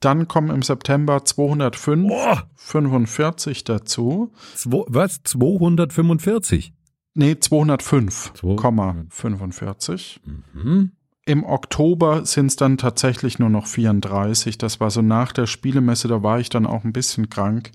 [0.00, 4.32] Dann kommen im September 205, Oh, 45 dazu.
[4.54, 5.22] zwei, was?
[5.24, 6.72] 245?
[7.14, 8.30] Nee, 205,45.
[8.34, 10.92] Zwei- Mhm.
[11.26, 14.56] Im Oktober sind es dann tatsächlich nur noch 34.
[14.56, 17.72] Das war so nach der Spielemesse, da war ich dann auch ein bisschen krank.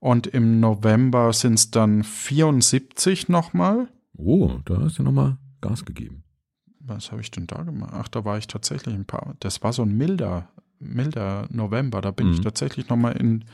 [0.00, 3.88] Und im November sind es dann 74 nochmal.
[4.16, 6.24] Oh, da hast du nochmal Gas gegeben.
[6.84, 7.92] Was habe ich denn da gemacht?
[7.94, 9.34] Ach, da war ich tatsächlich ein paar.
[9.40, 10.48] Das war so ein milder,
[10.80, 12.00] milder November.
[12.00, 12.32] Da bin Mhm.
[12.34, 13.44] ich tatsächlich nochmal in,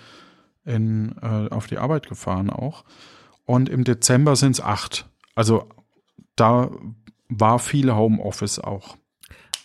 [0.65, 2.85] in, äh, auf die Arbeit gefahren auch.
[3.45, 5.09] Und im Dezember sind es acht.
[5.35, 5.69] Also
[6.37, 6.71] da
[7.29, 8.97] war viel Homeoffice auch.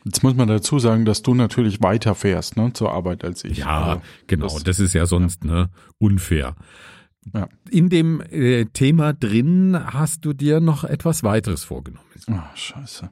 [0.05, 3.59] Jetzt muss man dazu sagen, dass du natürlich weiter fährst, ne, zur Arbeit als ich.
[3.59, 4.45] Ja, Also, genau.
[4.47, 6.55] das- Das, ist ja sonst ne, unfair.
[7.35, 7.49] Ja.
[7.71, 12.07] In dem äh, Thema drin hast du dir noch etwas weiteres vorgenommen.
[12.31, 13.11] Ah, scheiße.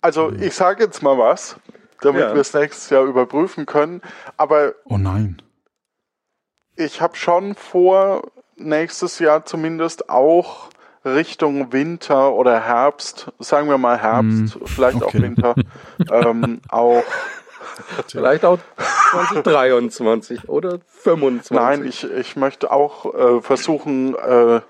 [0.00, 1.60] Also ich sage jetzt mal was,
[2.00, 2.34] damit Ja.
[2.34, 4.00] wir es nächstes Jahr überprüfen können.
[4.36, 5.40] Aber Oh nein.
[6.76, 8.22] Ich habe schon vor,
[8.56, 10.68] nächstes Jahr zumindest auch
[11.04, 15.22] Richtung Winter oder Herbst, sagen wir mal Herbst, vielleicht auch okay.
[15.22, 15.54] Winter,
[16.10, 17.02] ähm, auch
[18.08, 18.58] Vielleicht auch
[19.10, 21.50] 2023 oder 25.
[21.50, 24.60] Nein, ich, ich möchte auch äh, versuchen, äh,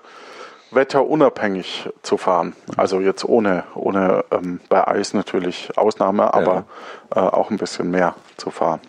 [0.71, 2.55] wetterunabhängig zu fahren.
[2.77, 6.65] Also jetzt ohne, ohne ähm, bei Eis natürlich Ausnahme, aber
[7.13, 8.79] äh, auch ein bisschen mehr zu fahren.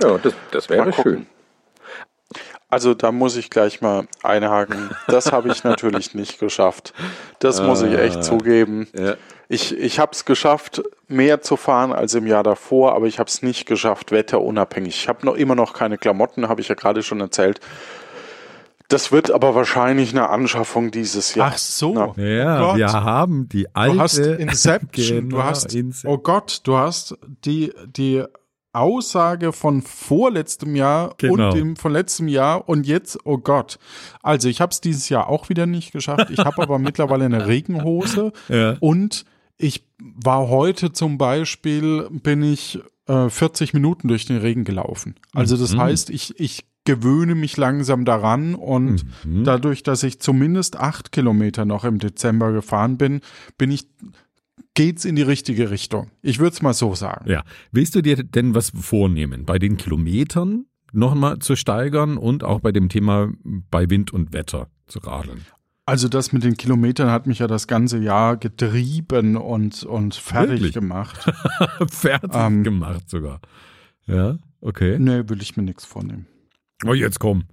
[0.00, 1.26] Ja, das, das wäre schön.
[2.68, 4.90] Also da muss ich gleich mal einhaken.
[5.06, 6.92] Das habe ich natürlich nicht geschafft.
[7.38, 8.88] Das muss ich echt zugeben.
[8.98, 9.14] Ja.
[9.48, 13.28] Ich, ich habe es geschafft, mehr zu fahren als im Jahr davor, aber ich habe
[13.28, 14.96] es nicht geschafft, wetterunabhängig.
[14.96, 17.60] Ich habe noch immer noch keine Klamotten, habe ich ja gerade schon erzählt.
[18.88, 21.52] Das wird aber wahrscheinlich eine Anschaffung dieses Jahr.
[21.54, 21.94] Ach so.
[21.94, 22.76] Na, Ja, Gott.
[22.76, 23.94] wir haben die alte.
[23.94, 28.24] Du hast Inception, Genau, du hast, Ince- oh Gott, du hast die, die
[28.74, 31.50] Aussage von vorletztem Jahr Genau.
[31.50, 33.78] und dem von letztem Jahr und jetzt, oh Gott.
[34.22, 36.30] Also ich habe es dieses Jahr auch wieder nicht geschafft.
[36.30, 38.76] Ich habe aber mittlerweile eine Regenhose Ja.
[38.80, 39.24] und
[39.56, 45.14] ich war heute zum Beispiel, bin ich äh, 40 Minuten durch den Regen gelaufen.
[45.34, 45.80] Also das Mhm.
[45.80, 49.44] heißt, ich, ich gewöhne mich langsam daran und Mhm.
[49.44, 53.20] dadurch, dass ich zumindest acht Kilometer noch im Dezember gefahren bin,
[53.56, 53.86] bin ich,
[54.74, 56.10] geht's in die richtige Richtung.
[56.22, 57.28] Ich würde es mal so sagen.
[57.30, 57.44] Ja.
[57.72, 59.44] Willst du dir denn was vornehmen?
[59.44, 64.68] Bei den Kilometern nochmal zu steigern und auch bei dem Thema bei Wind und Wetter
[64.86, 65.44] zu radeln?
[65.86, 70.52] Also das mit den Kilometern hat mich ja das ganze Jahr getrieben und, und fertig
[70.60, 70.72] Wirklich?
[70.72, 71.30] gemacht.
[71.90, 72.64] Fertig Ähm.
[72.64, 73.40] gemacht sogar.
[74.06, 74.98] Ja, okay.
[74.98, 76.26] nee, will ich mir nichts vornehmen.
[76.86, 77.44] Oh, jetzt komm.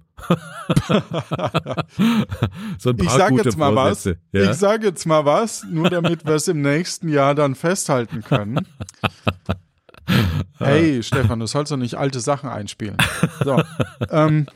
[2.78, 4.18] So ein paar Ich sage jetzt mal Vorsätze.
[4.32, 4.40] was.
[4.42, 4.50] Ja?
[4.50, 8.66] Ich sage jetzt mal was, nur damit wir es im nächsten Jahr dann festhalten können.
[10.58, 12.96] Hey, Stefan, du sollst doch nicht alte Sachen einspielen.
[13.44, 13.62] So,
[14.10, 14.46] ähm,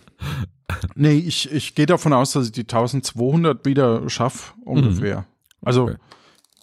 [0.94, 5.24] nee, ich, ich gehe davon aus, dass ich die 1200 wieder schaffe, ungefähr.
[5.62, 5.96] Also, Okay.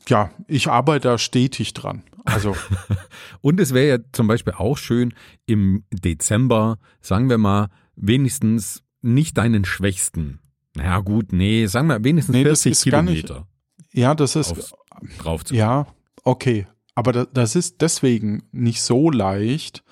[0.08, 2.04] ja, ich arbeite da stetig dran.
[2.26, 2.56] Also,
[3.42, 5.14] Und es wäre ja zum Beispiel auch schön,
[5.46, 10.40] im Dezember, sagen wir mal, wenigstens nicht deinen schwächsten.
[10.76, 13.48] Naja, gut, nee, sagen wir wenigstens Nee, das 40 ist gar nicht- Kilometer
[13.96, 14.74] ja, das ist, aufs,
[15.20, 15.54] drauf zu.
[15.54, 15.86] Ja,
[16.24, 16.66] okay.
[16.96, 19.84] Aber da, das ist deswegen nicht so leicht,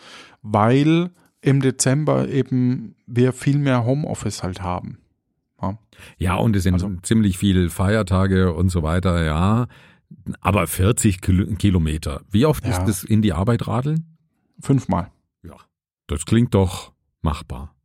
[0.41, 4.97] weil im Dezember eben wir viel mehr Homeoffice halt haben.
[5.61, 5.77] Ja.
[6.17, 9.67] Ja, und es sind Also- ziemlich viele Feiertage und so weiter, ja.
[10.39, 12.21] Aber 40 Kilo Kilometer.
[12.31, 12.71] Wie oft Ja.
[12.71, 14.17] ist das in die Arbeit radeln?
[14.59, 15.11] Fünfmal.
[15.43, 15.55] Ja,
[16.07, 17.75] das klingt doch machbar.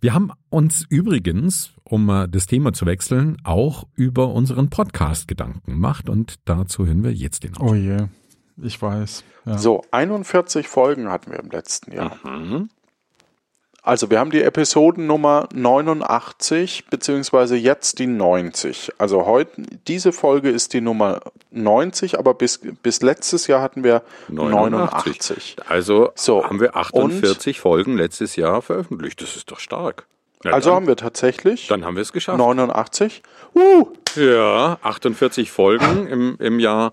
[0.00, 5.72] Wir haben uns übrigens, um äh, das Thema zu wechseln, auch über unseren Podcast Gedanken
[5.72, 8.06] gemacht und dazu hören wir jetzt den Oh je,
[8.62, 9.24] ich weiß.
[9.46, 9.58] Ja.
[9.58, 12.16] So, 41 Folgen hatten wir im letzten Jahr.
[12.24, 12.68] Mhm.
[13.82, 18.92] Also wir haben die Episodennummer 89 beziehungsweise jetzt die 90.
[18.98, 24.02] Also heute diese Folge ist die Nummer 90, aber bis, bis letztes Jahr hatten wir
[24.28, 25.56] 89.
[25.68, 29.22] Also So, haben wir 48 Folgen letztes Jahr veröffentlicht.
[29.22, 30.06] Das ist doch stark.
[30.44, 32.38] Na Also dann, haben wir tatsächlich dann haben wir es geschafft.
[32.38, 33.22] 89.
[33.54, 33.86] Uh,
[34.16, 36.92] Ja, 48 Folgen im, im Jahr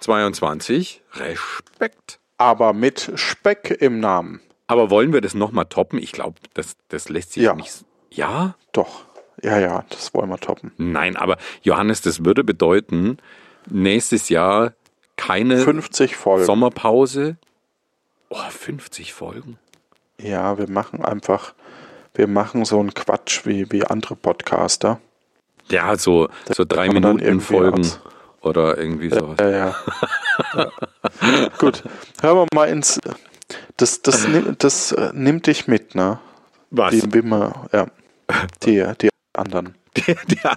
[0.00, 1.02] 22.
[1.14, 2.18] Respekt.
[2.38, 4.40] aber mit Speck im Namen.
[4.66, 5.98] Aber wollen wir das nochmal toppen?
[5.98, 7.54] Ich glaube, das, das lässt sich Ja.
[7.54, 7.84] nicht.
[8.10, 8.56] Ja?
[8.72, 9.04] Doch.
[9.42, 10.72] Ja, ja, das wollen wir toppen.
[10.78, 13.18] Nein, aber Johannes, das würde bedeuten,
[13.68, 14.72] nächstes Jahr
[15.16, 16.46] keine 50 Folgen.
[16.46, 17.36] Sommerpause.
[18.30, 19.58] Oh, 50 Folgen.
[20.20, 21.54] Ja, wir machen einfach,
[22.14, 25.00] wir machen so einen Quatsch wie, wie andere Podcaster.
[25.68, 28.00] Ja, so, so drei Minuten Folgen als-
[28.40, 29.36] oder irgendwie sowas.
[29.40, 29.74] Ja, ja.
[30.54, 31.48] ja.
[31.58, 31.82] Gut,
[32.22, 33.00] hören wir mal ins.
[33.76, 36.18] Das, das, nimm- das äh, nimmt dich mit, ne?
[36.70, 36.92] Was?
[36.92, 37.86] Die, wie man, ja.
[38.64, 39.74] Die, die anderen.
[40.42, 40.56] ja.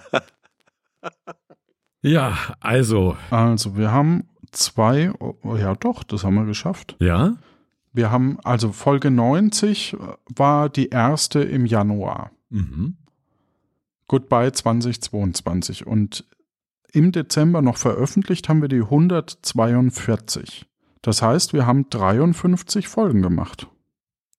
[2.02, 6.95] Ja, also, Also wir haben zwei, oh, ja doch, das haben wir geschafft.
[6.99, 7.34] ja,
[7.93, 9.95] Wir haben, also Folge 90
[10.36, 12.32] war die erste im Januar.
[12.49, 12.95] mhm.
[14.08, 15.86] Goodbye 2022.
[15.86, 16.25] Und
[16.91, 20.65] im Dezember noch veröffentlicht haben wir die 142.
[21.02, 23.68] Das heißt, wir haben 53 Folgen gemacht.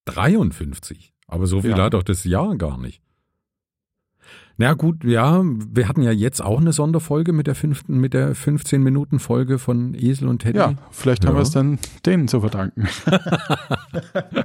[0.05, 1.13] 53.
[1.27, 1.77] Aber so viel Ja.
[1.85, 3.01] hat doch das Jahr gar nicht.
[4.57, 8.35] Na gut, ja, wir hatten ja jetzt auch eine Sonderfolge mit der fünften, mit der
[8.35, 10.59] 15 Minuten Folge von Esel und Teddy.
[10.59, 11.39] Ja, vielleicht haben Ja.
[11.39, 12.87] wir es dann denen zu verdanken.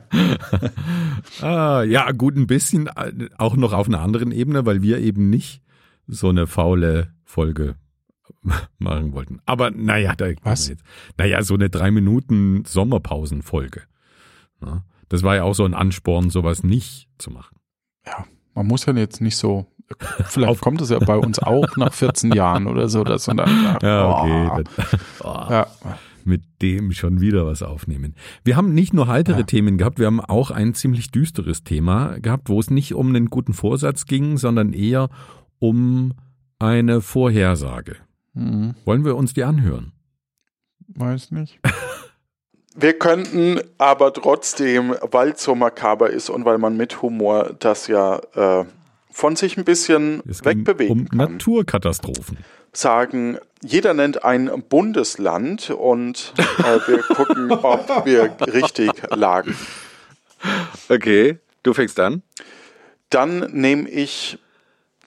[1.42, 5.28] Ah, ja, gut, ein bisschen äh, auch noch auf einer anderen Ebene, weil wir eben
[5.28, 5.62] nicht
[6.06, 7.74] so eine faule Folge
[8.78, 9.40] machen wollten.
[9.46, 10.68] Aber naja, da Was?
[10.68, 10.84] Jetzt,
[11.16, 13.82] naja, so eine drei Minuten Sommerpausenfolge.
[14.62, 17.56] Ja, das war ja auch so ein Ansporn, sowas nicht zu machen.
[18.06, 19.66] Ja, man muss ja jetzt nicht so.
[20.24, 23.78] Vielleicht kommt es ja bei uns auch nach 14 Jahren oder so, dass man dann
[23.82, 24.64] Ja, oh, okay.
[24.76, 25.66] Das, oh, ja,
[26.24, 28.16] Mit dem schon wieder was aufnehmen.
[28.42, 29.42] Wir haben nicht nur heitere Ja.
[29.44, 33.26] Themen gehabt, wir haben auch ein ziemlich düsteres Thema gehabt, wo es nicht um einen
[33.26, 35.08] guten Vorsatz ging, sondern eher
[35.60, 36.14] um
[36.58, 37.96] eine Vorhersage.
[38.36, 39.92] Hm, Wollen wir uns die anhören?
[40.88, 41.58] weiß nicht.
[42.78, 47.86] Wir könnten aber trotzdem, weil es so makaber ist und weil man mit Humor das
[47.86, 48.66] ja äh,
[49.10, 52.36] von sich ein bisschen Es ging wegbewegen um kann, Naturkatastrophen.
[52.74, 59.56] sagen, jeder nennt ein Bundesland und äh, wir gucken, ob wir richtig lagen.
[60.90, 62.22] Okay, du fängst an.
[63.08, 64.38] dann nehme ich,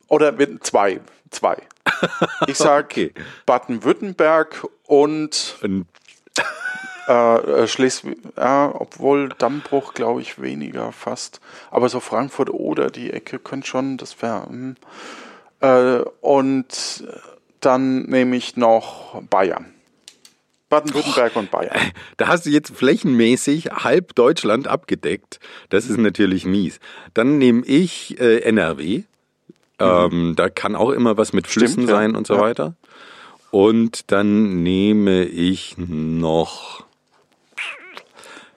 [0.08, 1.58] oder mit zwei, zwei.
[2.48, 3.14] Ich sag Okay.
[3.46, 5.86] Baden-Württemberg und Und
[7.10, 11.42] äh, Schleswig, ja, obwohl Dammbruch glaube ich weniger fast.
[11.72, 14.46] Aber so Frankfurt oder die Ecke könnte schon, das wäre.
[14.46, 14.76] Hm.
[15.60, 17.04] Äh, und
[17.62, 19.74] dann nehme ich noch Bayern.
[20.70, 21.76] Baden-Württemberg und Bayern.
[22.18, 25.40] Da hast du jetzt flächenmäßig halb Deutschland abgedeckt.
[25.70, 26.80] Das ist natürlich mies.
[27.16, 29.04] Dann nehme ich äh, NRW.
[29.80, 31.96] Ähm, da kann auch immer was mit Flüssen ja.
[31.96, 32.42] sein und so Ja.
[32.42, 32.76] weiter.
[33.52, 36.84] Und dann nehme ich noch,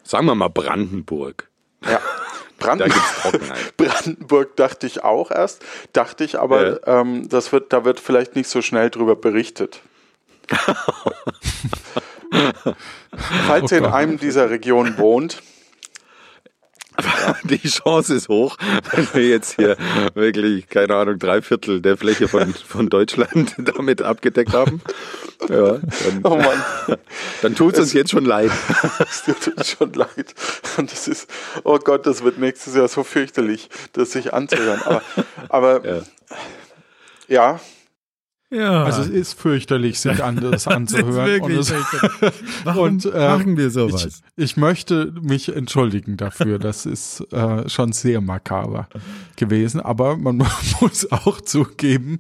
[0.03, 1.49] sagen wir mal Brandenburg.
[1.85, 2.01] Ja.
[2.59, 3.77] Da Branden gibt's Trockenheit.
[3.77, 8.49] Brandenburg dachte ich auch erst, dachte ich aber, ähm, das wird, da wird vielleicht nicht
[8.49, 9.81] so schnell drüber berichtet.
[13.49, 15.43] Falls ihr in einem dieser Regionen wohnt,
[17.45, 18.57] Die Chance ist hoch,
[18.93, 19.77] wenn wir jetzt hier
[20.15, 24.81] wirklich, keine Ahnung, drei Viertel der Fläche von, von Deutschland damit abgedeckt haben.
[25.49, 26.99] Ja, dann, oh Mann,
[27.43, 28.51] dann tut's uns jetzt schon leid.
[29.01, 30.35] es tut uns schon leid.
[30.77, 31.29] Und das ist,
[31.65, 34.81] oh Gott, das wird nächstes Jahr so fürchterlich, das sich anzuhören.
[34.83, 35.03] Aber,
[35.49, 36.03] aber Ja.
[37.29, 37.61] ja,
[38.53, 38.85] Ja.
[38.85, 41.41] Also es ist fürchterlich, sich an, das anzuhören.
[41.41, 41.73] und es,
[42.65, 44.23] Warum und, äh, machen wir ich, sowas?
[44.37, 46.59] ich möchte mich entschuldigen dafür.
[46.59, 48.89] Das ist äh, schon sehr makaber
[49.37, 49.81] gewesen.
[49.81, 50.37] Aber man
[50.81, 52.19] muss auch zugeben,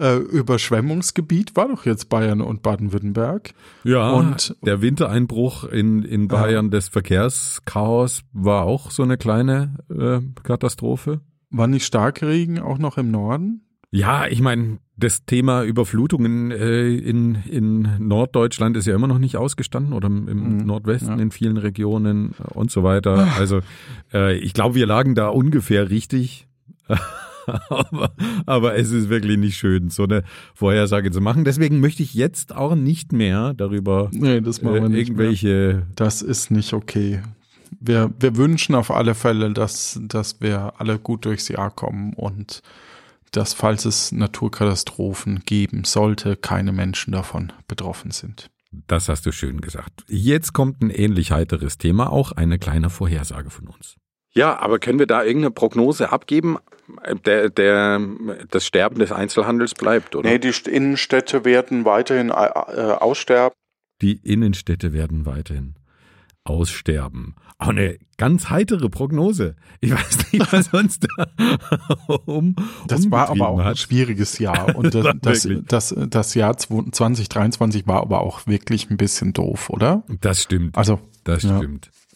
[0.00, 3.52] äh, Überschwemmungsgebiet war doch jetzt Bayern und Baden-Württemberg.
[3.84, 10.20] Ja, Und- der Wintereinbruch in, in Bayern, das Verkehrschaos war auch so eine kleine äh,
[10.42, 11.20] Katastrophe.
[11.50, 13.62] War nicht Starkregen auch noch im Norden?
[13.90, 19.36] Ja, ich meine, das Thema Überflutungen äh, in, in Norddeutschland ist ja immer noch nicht
[19.36, 21.22] ausgestanden oder im, im Mhm, Nordwesten ja.
[21.22, 23.28] in vielen Regionen und so weiter.
[23.38, 23.60] Also
[24.12, 26.46] äh, ich glaube, wir lagen da ungefähr richtig.
[27.70, 28.12] aber,
[28.46, 30.22] aber es ist wirklich nicht schön, so eine
[30.54, 31.44] Vorhersage zu machen.
[31.44, 34.92] Deswegen möchte ich jetzt auch nicht mehr darüber Nee, das machen äh, wir nicht.
[35.16, 35.26] Mehr.
[35.26, 37.22] irgendwelche Das ist nicht okay.
[37.80, 42.62] Wir, wir wünschen auf alle Fälle, dass, dass wir alle gut durchs Jahr kommen und
[43.32, 48.50] dass, falls es Naturkatastrophen geben sollte, keine Menschen davon betroffen sind.
[48.70, 50.04] Das hast du schön gesagt.
[50.08, 53.96] Jetzt kommt ein ähnlich heiteres Thema, auch eine kleine Vorhersage von uns.
[54.34, 56.58] Ja, aber können wir da irgendeine Prognose abgeben?
[57.26, 58.00] Der, der,
[58.50, 60.28] das Sterben des Einzelhandels bleibt, oder?
[60.28, 63.54] nee, die St- Innenstädte werden weiterhin äh, äh, aussterben.
[64.00, 65.74] Die Innenstädte werden weiterhin
[66.48, 67.34] aussterben.
[67.58, 69.56] Auch eine ganz heitere Prognose.
[69.80, 71.26] Ich weiß nicht, was uns da
[72.26, 72.54] um
[72.86, 73.78] Das war aber auch umgetrieben ein hat.
[73.78, 79.32] schwieriges Jahr und das, das, das, das Jahr 2023 war aber auch wirklich ein bisschen
[79.32, 80.04] doof, oder?
[80.20, 80.76] Das stimmt.
[80.78, 81.60] Also, Das ja.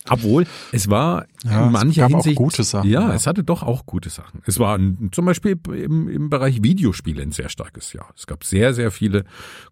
[0.09, 2.37] Obwohl, es war Ja, in es mancher gab auch Hinsicht.
[2.37, 3.15] gute Sachen, Ja, ja.
[3.15, 4.43] es hatte doch auch gute Sachen.
[4.47, 8.09] Es war ein, zum Beispiel im, im Bereich Videospiele ein sehr starkes Jahr.
[8.17, 9.25] Es gab sehr, sehr viele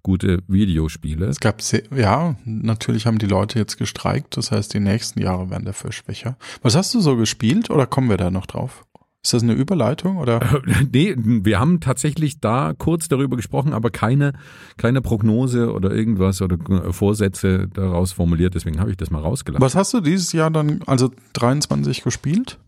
[0.03, 1.26] gute Videospiele.
[1.26, 5.51] es gab sehr, ja, natürlich haben die Leute jetzt gestreikt, das heißt, die nächsten Jahre
[5.51, 6.37] werden dafür schwächer.
[6.62, 8.85] Was hast du so gespielt oder kommen wir da noch drauf?
[9.22, 10.62] Ist das eine Überleitung oder?
[10.92, 14.32] Nee, wir haben tatsächlich da kurz darüber gesprochen, aber keine,
[14.78, 16.58] keine Prognose oder irgendwas oder
[16.92, 18.54] Vorsätze daraus formuliert.
[18.54, 19.62] Deswegen habe ich das mal rausgelassen.
[19.62, 22.58] Was hast du dieses Jahr dann, also 23 gespielt?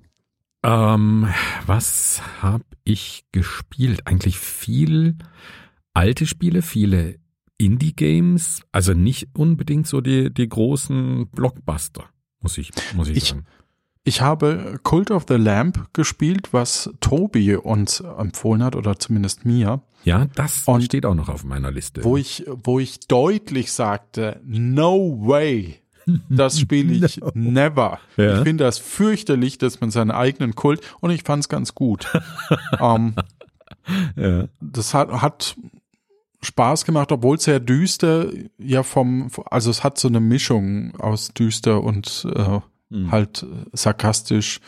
[0.63, 1.27] Ähm,
[1.67, 4.07] was habe ich gespielt?
[4.07, 5.17] Eigentlich viel
[5.95, 7.17] alte Spiele, viele
[7.59, 12.05] Indie-Games, also nicht unbedingt so die, die großen Blockbuster,
[12.41, 13.47] muss ich, muss ich, Ich- sagen.
[14.05, 19.81] Ich habe Cult of the Lamp gespielt, was Tobi uns empfohlen hat oder zumindest mir,
[20.05, 22.03] Ja, das Und- steht auch noch auf meiner Liste.
[22.03, 25.79] wo ich, wo ich deutlich sagte, no way.
[26.29, 28.01] Das spiele ich never.
[28.17, 28.39] Ja.
[28.39, 32.09] Ich finde das fürchterlich, dass man seinen eigenen Kult und ich fand es ganz gut.
[32.81, 33.15] ähm,
[34.17, 34.49] ja.
[34.61, 35.55] das hat, hat
[36.43, 38.27] Spaß gemacht, obwohl es sehr düster,
[38.59, 42.59] ja vom, also es hat so eine Mischung aus düster und äh,
[42.93, 43.11] Mhm.
[43.13, 44.61] halt äh, sarkastisch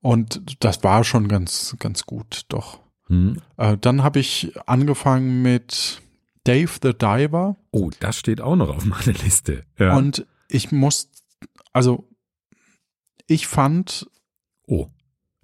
[0.00, 2.80] und das war schon ganz, ganz gut, doch.
[3.08, 3.38] Hm.
[3.56, 6.00] Äh, dann habe ich angefangen mit
[6.44, 9.64] Dave the Diver Oh, das steht auch noch auf meiner Liste.
[9.78, 9.96] Ja.
[9.96, 11.10] und ich muss,
[11.72, 12.08] also
[13.26, 14.06] ich fand,
[14.66, 14.88] oh,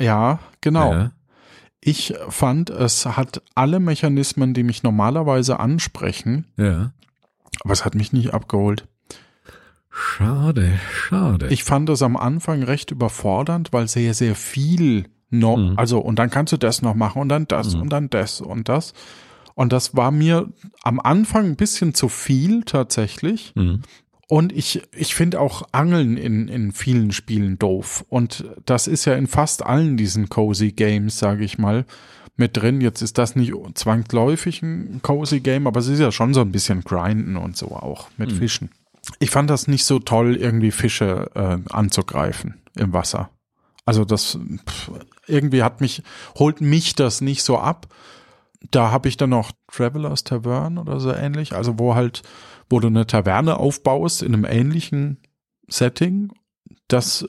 [0.00, 1.12] ja, genau, Ja.
[1.80, 6.92] ich fand, es hat alle Mechanismen, die mich normalerweise ansprechen, ja.
[7.64, 8.86] aber es hat mich nicht abgeholt.
[9.90, 11.48] Schade, schade.
[11.48, 15.74] Ich fand das am Anfang recht überfordernd, weil sehr, sehr viel noch, Mhm.
[15.76, 17.82] also und dann kannst du das noch machen und dann das Mhm.
[17.82, 18.94] und dann das und das.
[19.54, 20.48] Und das war mir
[20.82, 23.52] am Anfang ein bisschen zu viel tatsächlich.
[23.56, 23.82] Mhm.
[24.28, 28.04] Und ich, ich finde auch Angeln in, in vielen Spielen doof.
[28.08, 31.84] Und das ist ja in fast allen diesen Cozy Games, sage ich mal,
[32.36, 32.80] mit drin.
[32.80, 36.52] Jetzt ist das nicht zwangsläufig ein Cozy Game, aber es ist ja schon so ein
[36.52, 38.36] bisschen Grinden und so auch mit mhm.
[38.36, 38.70] Fischen.
[39.18, 43.30] Ich fand das nicht so toll, irgendwie Fische äh, anzugreifen im Wasser.
[43.84, 44.38] Also das
[44.68, 44.90] pff,
[45.26, 46.02] irgendwie hat mich,
[46.38, 47.88] holt mich das nicht so ab.
[48.70, 52.22] Da habe ich dann noch Travelers Tavern oder so ähnlich, also wo halt,
[52.68, 55.18] wo du eine Taverne aufbaust in einem ähnlichen
[55.68, 56.30] Setting.
[56.88, 57.26] Das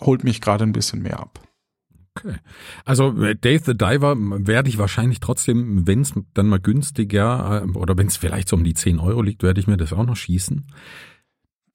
[0.00, 1.40] holt mich gerade ein bisschen mehr ab.
[2.18, 2.36] Okay.
[2.84, 7.78] Also äh, Dave the Diver werde ich wahrscheinlich trotzdem, wenn es dann mal günstiger äh,
[7.78, 10.04] oder wenn es vielleicht so um die 10 Euro liegt, werde ich mir das auch
[10.04, 10.66] noch schießen.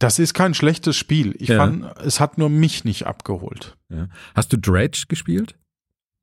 [0.04, 1.34] Das ist kein schlechtes Spiel.
[1.40, 1.58] Ich ja.
[1.58, 3.78] fand, es hat nur mich nicht abgeholt.
[3.88, 4.10] Ja.
[4.36, 5.56] Hast du Dredge gespielt?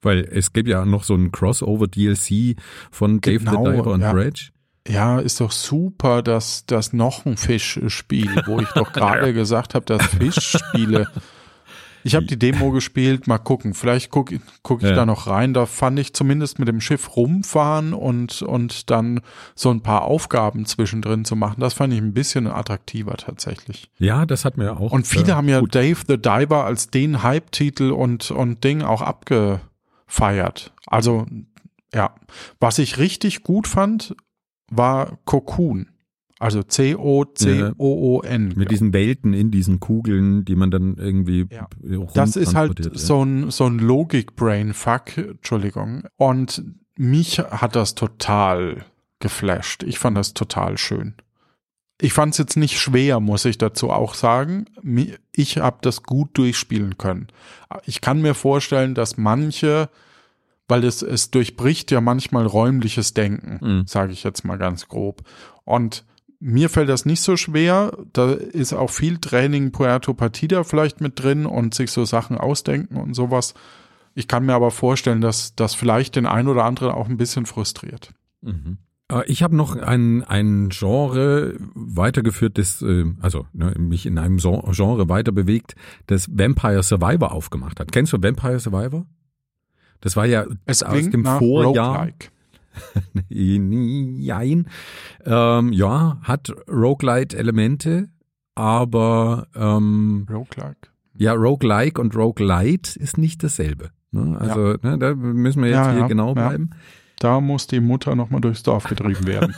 [0.03, 2.57] Weil es gibt ja noch so ein Crossover-DLC
[2.91, 4.13] von Dave genau, the Diver und ja.
[4.13, 4.51] Dredge.
[4.87, 9.87] Ja, ist doch super, dass das noch ein Fischspiel, wo ich doch gerade gesagt habe,
[9.87, 11.09] dass Fischspiele
[12.05, 13.75] ich habe die Demo gespielt, mal gucken.
[13.75, 14.95] Vielleicht gucke guck ich ja.
[14.95, 15.55] da noch rein.
[15.55, 19.21] Da fand ich zumindest mit dem Schiff rumfahren und, und dann
[19.55, 21.61] so ein paar Aufgaben zwischendrin zu machen.
[21.61, 23.91] Das fand ich ein bisschen attraktiver tatsächlich.
[23.99, 24.93] Ja, das hat mir auch.
[24.93, 25.75] Und viele äh, haben ja gut.
[25.75, 30.73] Dave the Diver als den Hype-Titel und, und Ding auch abgefeiert.
[30.87, 31.27] Also,
[31.95, 32.15] ja.
[32.59, 34.15] Was ich richtig gut fand,
[34.71, 35.89] war Cocoon.
[36.41, 38.55] Also C-O-C-O-O-N.
[38.57, 41.69] Mit diesen Welten in diesen Kugeln, die man dann irgendwie ja.
[42.15, 42.91] Das ist halt ja.
[42.95, 46.05] so ein, so ein Logik-Brain-Fuck, Entschuldigung.
[46.17, 46.65] Und
[46.97, 48.87] mich hat das total
[49.19, 49.83] geflasht.
[49.83, 51.13] Ich fand das total schön.
[52.01, 54.65] Ich fand es jetzt nicht schwer, muss ich dazu auch sagen.
[55.37, 57.29] Ich habe das gut durchspielen können.
[57.85, 59.91] Ich kann mir vorstellen, dass manche,
[60.69, 63.87] weil es, es durchbricht ja manchmal räumliches Denken, mhm.
[63.87, 65.23] sage ich jetzt mal ganz grob.
[65.65, 66.07] Und
[66.41, 67.97] mir fällt das nicht so schwer.
[68.13, 72.97] Da ist auch viel Training Puerto Partida vielleicht mit drin und sich so Sachen ausdenken
[72.97, 73.55] und sowas.
[74.15, 77.47] Ich kann mir aber vorstellen, dass das vielleicht den einen oder anderen auch ein bisschen
[77.47, 78.13] frustriert.
[78.41, 78.79] Mhm.
[79.11, 84.39] Äh, ich habe noch ein, ein Genre weitergeführt, das, äh, also ne, mich in einem
[84.39, 85.75] Genre weiter bewegt,
[86.07, 87.93] das Vampire Survivor aufgemacht hat.
[87.93, 89.07] Kennst du Vampire Survivor?
[90.01, 91.99] Das war ja es aus dem Vorjahr.
[91.99, 92.29] Roguelike.
[93.29, 94.69] Jein.
[95.25, 98.09] Ähm, ja, hat Roguelite-Elemente,
[98.55, 100.89] aber ähm, Roguelike.
[101.15, 103.91] Ja, Roguelike und Roguelite ist nicht dasselbe.
[104.11, 104.37] Ne?
[104.41, 104.79] Also ja.
[104.83, 106.71] ne, da müssen wir jetzt ja, hier ja, genau bleiben.
[107.19, 109.55] Da muss die Mutter nochmal durchs Dorf getrieben werden.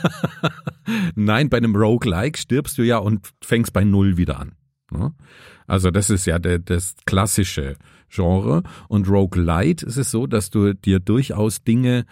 [1.15, 4.55] Nein, bei einem Roguelike stirbst du ja und fängst bei Null wieder an.
[4.91, 5.13] Ne?
[5.65, 7.77] Also das ist ja der, das klassische
[8.09, 8.63] Genre.
[8.89, 12.05] Und Roguelite ist es so, dass du dir durchaus Dinge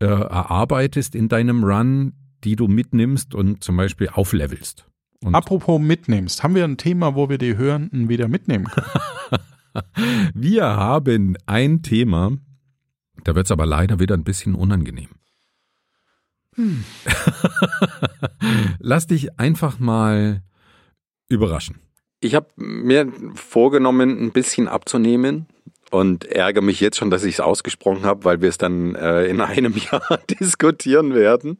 [0.00, 2.12] äh, erarbeitest in deinem Run,
[2.44, 4.86] die du mitnimmst und zum Beispiel auflevelst.
[5.24, 9.42] Und Apropos mitnimmst, haben wir ein Thema, wo wir die Hörenden wieder mitnehmen können?
[10.34, 12.32] wir haben ein Thema,
[13.24, 15.08] da wird es aber leider wieder ein bisschen unangenehm.
[16.54, 16.84] Hm.
[18.78, 20.42] Lass dich einfach mal
[21.28, 21.80] überraschen.
[22.20, 25.46] Ich habe mir vorgenommen, ein bisschen abzunehmen
[25.90, 29.26] und ärgere mich jetzt schon, dass ich es ausgesprochen habe, weil wir es dann äh,
[29.26, 31.58] in einem Jahr diskutieren werden,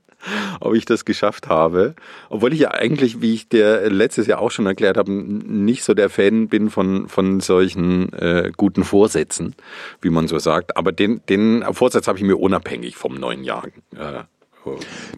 [0.61, 1.95] ob ich das geschafft habe.
[2.29, 5.95] Obwohl ich ja eigentlich, wie ich dir letztes Jahr auch schon erklärt habe, nicht so
[5.95, 9.55] der Fan bin von, von solchen äh, guten Vorsätzen,
[10.01, 10.77] wie man so sagt.
[10.77, 13.67] Aber den, den Vorsatz habe ich mir unabhängig vom neuen Jahr
[13.97, 14.25] äh,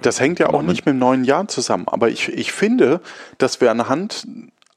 [0.03, 1.89] das hängt ja auch nicht mit dem neuen Jahr zusammen.
[1.89, 3.01] Aber ich, ich finde,
[3.39, 4.27] dass wir anhand,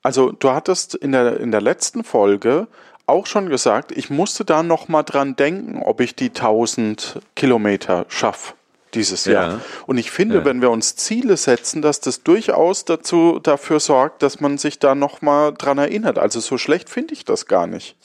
[0.02, 2.68] also du hattest in der, in der letzten Folge
[3.12, 8.06] auch schon gesagt, ich musste da noch mal dran denken, ob ich die 1000 Kilometer
[8.08, 8.54] schaffe
[8.94, 9.34] dieses ja.
[9.34, 9.62] Jahr.
[9.86, 10.46] Und ich finde, ja.
[10.46, 14.96] wenn wir uns Ziele setzen, dass das durchaus dazu dafür sorgt, dass man sich da
[14.96, 16.18] noch mal dran erinnert.
[16.18, 17.96] Also so schlecht finde ich das gar nicht.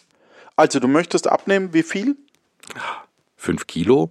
[0.55, 2.17] Also du möchtest abnehmen, wie viel?
[3.37, 4.11] Fünf Kilo.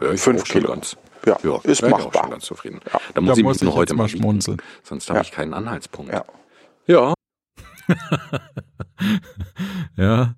[0.00, 0.68] Ja, Fünf Kilo.
[0.68, 2.30] Ganz, ja, ja, ist machbar.
[2.30, 2.80] ganz zufrieden.
[2.92, 3.00] Ja.
[3.14, 4.60] Da muss da ich muss mich nur heute mal schmunzeln.
[4.82, 6.12] Sonst habe ich keinen Anhaltspunkt.
[6.12, 6.24] Ja.
[6.86, 7.14] ja.
[9.96, 10.34] ja.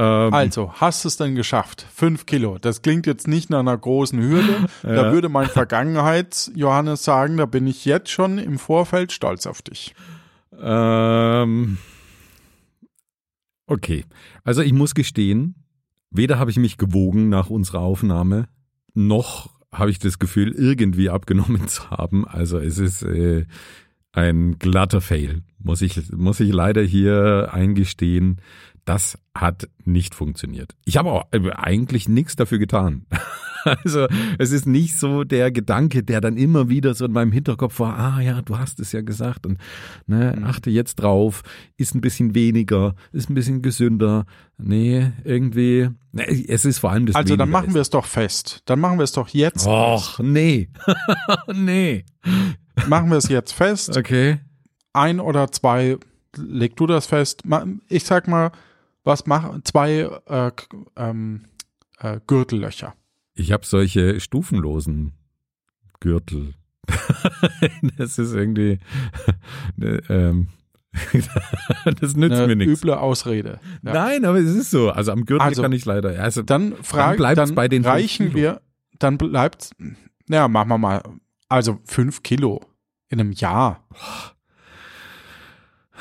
[0.00, 1.86] Ähm, also, hast du es denn geschafft?
[1.92, 2.58] Fünf Kilo.
[2.58, 4.66] Das klingt jetzt nicht nach einer großen Hürde.
[4.82, 4.94] ja.
[4.94, 9.94] Da würde mein Vergangenheits-Johannes sagen, da bin ich jetzt schon im Vorfeld stolz auf dich.
[10.58, 11.76] Ähm,
[13.66, 14.04] okay.
[14.42, 15.54] Also, ich muss gestehen,
[16.10, 18.48] weder habe ich mich gewogen nach unserer Aufnahme,
[18.94, 22.26] noch habe ich das Gefühl, irgendwie abgenommen zu haben.
[22.26, 23.02] Also, es ist.
[23.02, 23.44] Äh,
[24.12, 28.40] ein glatter Fail, muss ich, muss ich leider hier eingestehen.
[28.84, 30.74] Das hat nicht funktioniert.
[30.84, 33.06] Ich habe auch äh, eigentlich nichts dafür getan.
[33.84, 34.06] Also
[34.38, 37.98] es ist nicht so der Gedanke, der dann immer wieder so in meinem Hinterkopf war,
[37.98, 39.58] ah ja, du hast es ja gesagt und
[40.06, 40.44] ne, Mhm.
[40.44, 41.42] achte jetzt drauf,
[41.76, 44.24] ist ein bisschen weniger, ist ein bisschen gesünder.
[44.56, 48.62] Nee, irgendwie, ne, es ist vor allem das Also dann machen wir es doch fest.
[48.64, 49.66] Dann machen wir es doch jetzt.
[49.66, 50.70] Och, nee.
[51.54, 52.06] nee.
[52.88, 53.96] Machen wir es jetzt fest.
[53.96, 54.40] Okay.
[54.92, 55.98] Ein oder zwei,
[56.36, 57.42] leg du das fest.
[57.88, 58.52] Ich sag mal,
[59.04, 60.50] was machen zwei äh,
[60.96, 61.44] ähm,
[61.98, 62.94] äh, Gürtellöcher.
[63.34, 65.12] Ich habe solche stufenlosen
[66.00, 66.54] Gürtel.
[67.98, 68.78] das ist irgendwie,
[69.76, 70.48] ne, ähm,
[72.00, 72.80] das nützt Eine mir nichts.
[72.82, 73.60] üble Ausrede.
[73.82, 73.92] Ja.
[73.92, 74.90] Nein, aber es ist so.
[74.90, 76.20] Also am Gürtel Also, kann ich leider.
[76.20, 78.60] Also Dann frage bleibt's dann bei den reichen wir,
[78.98, 79.70] dann bleibt,
[80.28, 81.02] ja, machen wir mal,
[81.48, 82.60] also fünf Kilo
[83.10, 83.84] in einem Jahr.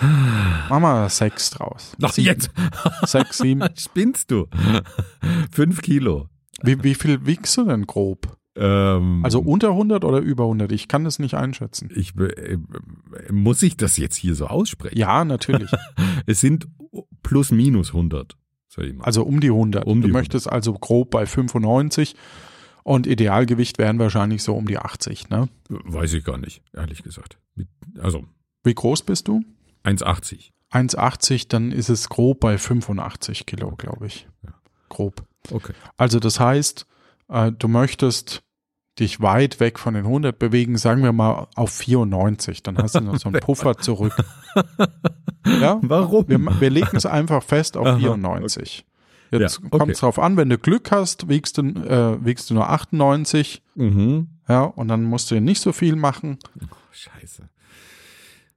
[0.01, 1.93] Machen wir sechs draus.
[2.11, 2.51] Sieben, jetzt
[3.05, 3.63] Sechs, sieben.
[3.75, 4.47] spinnst du.
[5.51, 6.29] Fünf Kilo.
[6.63, 8.37] Wie, wie viel wiegst du denn grob?
[8.55, 10.71] Ähm, Also unter 100 oder über 100?
[10.71, 11.89] Ich kann das nicht einschätzen.
[11.93, 12.57] ich äh,
[13.31, 14.97] muss ich das jetzt hier so aussprechen?
[14.97, 15.69] Ja, natürlich.
[16.25, 16.67] Es sind
[17.23, 18.37] plus minus 100.
[18.67, 19.03] Sag ich mal.
[19.03, 19.85] Also um die 100.
[19.85, 20.11] Um die du 100.
[20.13, 22.15] möchtest also grob bei 95
[22.89, 25.29] und Idealgewicht wären wahrscheinlich so um die 80.
[25.29, 25.47] Ne?
[25.69, 27.37] Weiß ich gar nicht, ehrlich gesagt.
[27.99, 28.25] Also
[28.63, 29.43] Wie groß bist du?
[29.83, 30.49] 1,80.
[30.71, 34.27] 1,80, dann ist es grob bei 85 Kilo, glaube ich.
[34.43, 34.55] Ja.
[34.89, 35.23] Grob.
[35.51, 35.73] Okay.
[35.97, 36.87] Also das heißt,
[37.27, 38.41] äh, du möchtest
[38.97, 43.01] dich weit weg von den 100 bewegen, sagen wir mal auf 94, dann hast du
[43.01, 44.15] noch so einen Puffer zurück.
[45.45, 45.79] Ja?
[45.83, 46.27] Warum?
[46.27, 48.83] Wir, wir legen es einfach fest auf Aha, 94.
[49.31, 49.77] Jetzt Ja, okay.
[49.77, 53.61] kommt es drauf an, wenn du Glück hast, wiegst du, äh, wiegst du nur 98,
[53.75, 54.27] Mhm.
[54.47, 56.37] ja, und dann musst du nicht so viel machen.
[56.91, 57.47] Scheiße.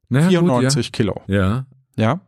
[0.09, 1.39] Naja, 94 Kilo, Gut, ja.
[1.39, 1.67] ja,
[1.97, 2.21] ja?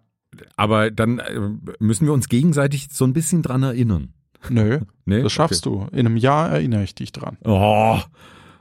[0.57, 1.39] aber dann äh,
[1.79, 4.13] müssen wir uns gegenseitig so ein bisschen dran erinnern.
[4.49, 5.23] Nö, Nee?
[5.23, 5.87] das schaffst du.
[5.93, 7.37] In einem Jahr erinnere ich dich dran.
[7.45, 7.99] Oh,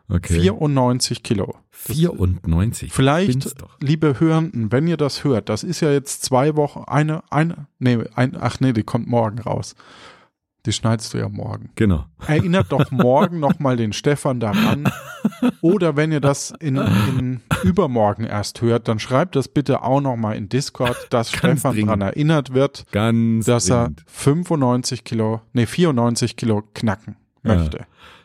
[0.10, 0.40] okay.
[0.40, 1.56] 94 Kilo.
[1.72, 2.94] 94.
[2.94, 7.68] Vielleicht, liebe Hörenden, wenn ihr das hört, das ist ja jetzt zwei Wochen, eine, eine,
[7.80, 9.76] nee, ein, ach nee, die kommt morgen raus.
[10.66, 11.72] Die schneidest du ja morgen.
[11.76, 12.06] Genau.
[12.26, 14.90] Erinnert doch morgen nochmal den Stefan daran.
[15.60, 20.38] Oder wenn ihr das in, in übermorgen erst hört, dann schreibt das bitte auch nochmal
[20.38, 21.88] in Discord, dass Ganz Stefan dringend.
[21.90, 24.04] daran erinnert wird, Ganz dass er dringend.
[24.08, 27.68] 95 Kilo, nee, 94 Kilo knacken Ja.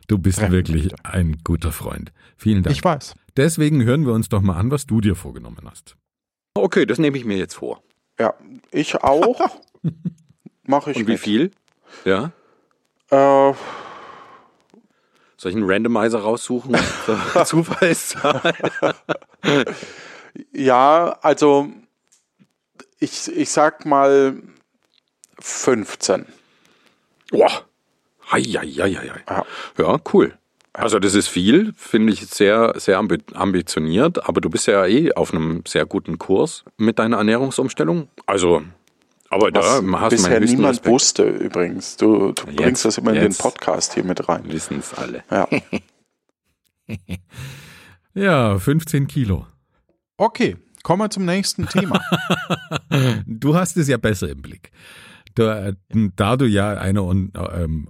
[0.08, 1.04] Du bist treffen wirklich möchte.
[1.04, 2.12] ein guter Freund.
[2.36, 2.74] Vielen Dank.
[2.74, 3.14] Ich weiß.
[3.36, 5.96] Deswegen hören wir uns doch mal an, was du dir vorgenommen hast.
[6.54, 7.82] Okay, das nehme ich mir jetzt vor.
[8.18, 8.34] Ja,
[8.72, 9.60] ich auch.
[10.64, 11.20] Mache ich Und wie mit.
[11.20, 11.50] viel?
[12.04, 12.32] Ja.
[13.10, 13.52] Äh,
[15.36, 16.76] Soll ich einen Randomizer raussuchen?
[17.44, 18.54] Zufallszahl.
[20.52, 21.68] ja, also
[22.98, 24.42] ich, ich sag mal
[25.38, 26.26] 15.
[27.30, 27.67] Boah.
[28.30, 29.22] Hei, hei, hei, hei.
[29.28, 29.44] Ja.
[29.78, 30.34] Ja, cool.
[30.72, 35.12] Also das ist viel, finde ich sehr, sehr ambi ambitioniert, aber du bist ja eh
[35.12, 38.08] auf einem sehr guten Kurs mit deiner Ernährungsumstellung.
[38.26, 38.62] Also,
[39.30, 40.86] aber da Was hast du meinen bisher niemand Respekt.
[40.92, 41.96] wusste übrigens.
[41.96, 43.34] Du, du Jetzt- bringst das immer in den.
[43.34, 44.44] Podcast hier mit rein.
[44.52, 45.24] Wissen es alle.
[45.30, 45.48] Ja.
[48.14, 49.46] Ja, 15 Kilo.
[50.16, 52.00] Okay, kommen wir zum nächsten Thema.
[53.26, 54.72] Du hast es ja besser im Blick.
[55.38, 55.72] Da,
[56.16, 57.88] da du ja eine ähm,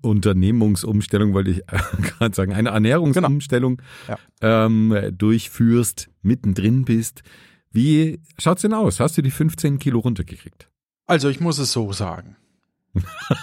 [0.00, 1.62] Unternehmungsumstellung, wollte ich
[2.18, 4.18] gerade sagen, eine Ernährungsumstellung Ja.
[4.40, 7.22] ähm, durchführst, mittendrin bist,
[7.72, 8.98] wie schaut's denn aus?
[9.00, 10.68] Hast du die 15 Kilo runtergekriegt?
[11.06, 12.36] Also ich muss es so sagen.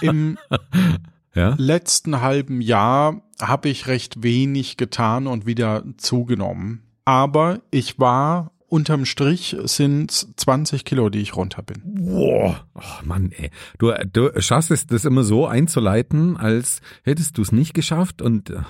[0.00, 0.38] Im
[1.34, 1.54] Ja?
[1.58, 6.82] letzten halben Jahr habe ich recht wenig getan und wieder zugenommen.
[7.04, 11.82] Aber ich war unterm Strich sind 20 Kilo, die ich runter bin.
[11.84, 13.50] Boah, oh Mann, ey.
[13.78, 18.50] Du, du schaffst es, das immer so einzuleiten, als hättest du es nicht geschafft und
[18.50, 18.60] äh,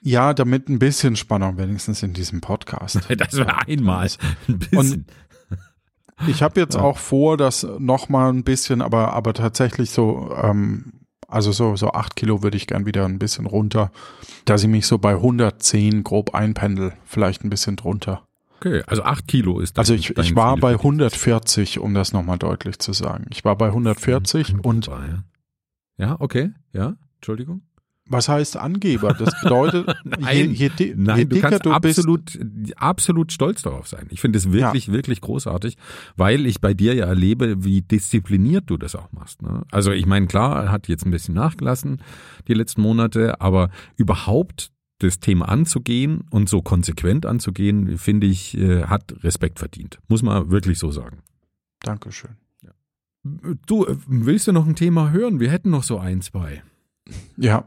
[0.00, 3.00] Ja, damit ein bisschen Spannung wenigstens in diesem Podcast.
[3.16, 4.08] das war einmal
[4.48, 5.06] ein bisschen.
[6.26, 10.92] Ich habe jetzt auch vor, das noch mal ein bisschen, aber aber tatsächlich so, ähm,
[11.28, 13.90] also so so acht Kilo würde ich gern wieder ein bisschen runter,
[14.46, 18.26] dass ich mich so bei 110 grob einpendel, vielleicht ein bisschen drunter.
[18.66, 20.84] Okay, also acht Kilo ist Also ich, ich war Ziel bei für dich.
[20.84, 23.26] 140, um das nochmal deutlich zu sagen.
[23.30, 25.24] Ich war bei 140 und Wunderbar, ja.
[26.06, 27.62] ja, okay, ja, Entschuldigung.
[28.08, 29.14] was heißt Angeber?
[29.14, 32.38] Das bedeutet, Nein, je, je, di- je Nein, du kannst du absolut,
[32.76, 34.06] absolut stolz darauf sein.
[34.10, 35.76] Ich finde es wirklich, wirklich großartig,
[36.16, 39.42] weil ich bei dir ja erlebe, wie diszipliniert du das auch machst.
[39.42, 39.62] Ne?
[39.72, 42.00] Also ich meine, klar, er hat jetzt ein bisschen nachgelassen
[42.46, 48.84] die letzten Monate, aber überhaupt das Thema anzugehen und so konsequent anzugehen, finde ich, äh,
[48.84, 49.98] hat Respekt verdient.
[50.08, 51.18] Muss man wirklich so sagen.
[51.80, 52.36] Dankeschön.
[53.66, 55.40] Du, äh, willst du noch ein Thema hören?
[55.40, 56.62] Wir hätten noch so ein, zwei.
[57.36, 57.64] Ja,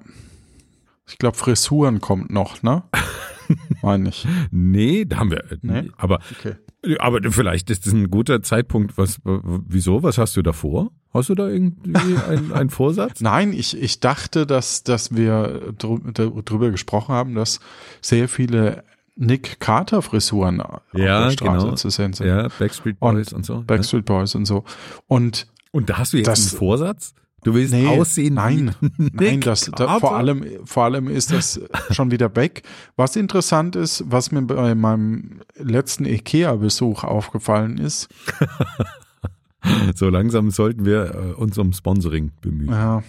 [1.07, 2.83] Ich glaube, Frisuren kommt noch, ne?
[3.81, 4.27] Meine ich.
[4.51, 5.43] Nee, da haben wir.
[5.61, 5.89] Nee?
[5.97, 6.55] Aber, Okay.
[6.99, 8.97] Aber vielleicht ist das ein guter Zeitpunkt.
[8.97, 10.01] Was, wieso?
[10.03, 10.91] Was hast du da vor?
[11.13, 11.93] Hast du da irgendwie
[12.29, 13.21] einen, einen Vorsatz?
[13.21, 17.59] Nein, ich, ich dachte, dass, dass wir drü darüber gesprochen haben, dass
[18.01, 18.83] sehr viele
[19.15, 21.75] Nick Carter Frisuren auf Ja, der Straße genau.
[21.75, 22.27] zu sehen sind.
[22.27, 23.61] Ja, Backstreet Boys und, so.
[23.63, 24.63] Backstreet Boys und so.
[25.07, 27.13] Und Und da hast du jetzt Das- einen Vorsatz?
[27.43, 31.59] Du willst nee, aussehen nein, nein, das, da, vor allem, vor allem ist das
[31.91, 32.63] schon wieder weg.
[32.95, 38.09] Was interessant ist, was mir bei meinem letzten Ikea-Besuch aufgefallen ist,
[39.95, 42.71] So langsam sollten wir äh, uns um Sponsoring bemühen.
[42.71, 43.03] Ja,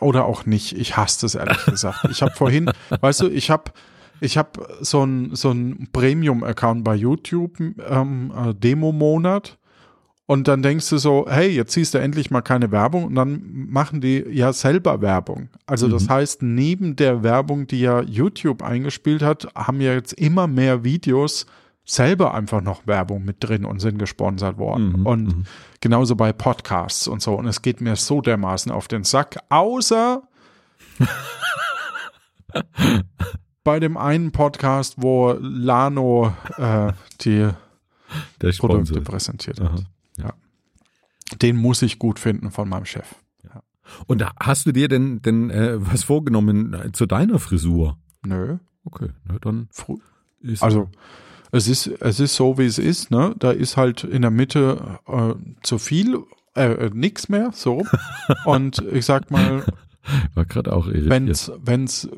[0.00, 0.72] oder auch nicht.
[0.72, 2.06] Ich hasse das ehrlich gesagt.
[2.10, 2.70] Ich habe vorhin,
[3.00, 3.72] weißt du, ich habe
[4.20, 9.58] ich hab so ein so ein Premium-Account bei YouTube, ähm, äh, Demo-Monat.
[10.30, 13.66] Und dann denkst du so, hey, jetzt siehst du endlich mal keine Werbung und dann
[13.70, 15.48] machen die ja selber Werbung.
[15.64, 20.46] Also das heißt, neben der Werbung, die ja YouTube eingespielt hat, haben ja jetzt immer
[20.46, 21.46] mehr Videos
[21.86, 24.96] selber einfach noch Werbung mit drin und sind gesponsert worden.
[25.06, 25.46] und
[25.80, 27.34] genauso bei Podcasts und so.
[27.34, 30.24] Und es geht mir so dermaßen auf den Sack, außer
[33.64, 37.48] bei dem einen Podcast, wo Lano äh, die
[38.58, 39.72] Produkte präsentiert Aha.
[39.72, 39.86] hat.
[41.30, 41.36] Ja.
[41.38, 43.14] Den muss ich gut finden von meinem Chef.
[44.06, 47.96] Und da- hast du dir denn, denn äh, was vorgenommen äh, zu deiner Frisur?
[48.22, 48.58] Nö.
[48.84, 49.68] Okay, na dann
[50.40, 50.90] ist Also
[51.52, 53.34] es ist, es ist so, wie es ist, ne?
[53.38, 56.18] Da ist halt in der Mitte äh, zu viel,
[56.54, 57.82] äh, äh, nix mehr, so.
[58.44, 59.64] Und ich sag mal,
[60.34, 61.08] war gerade auch irritiert.
[61.10, 62.08] wenn's, wenn's,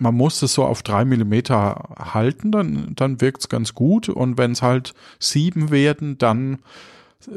[0.00, 4.08] man muss es so auf drei Millimeter halten, dann, dann wirkt's ganz gut.
[4.08, 6.58] Und wenn es halt sieben werden, dann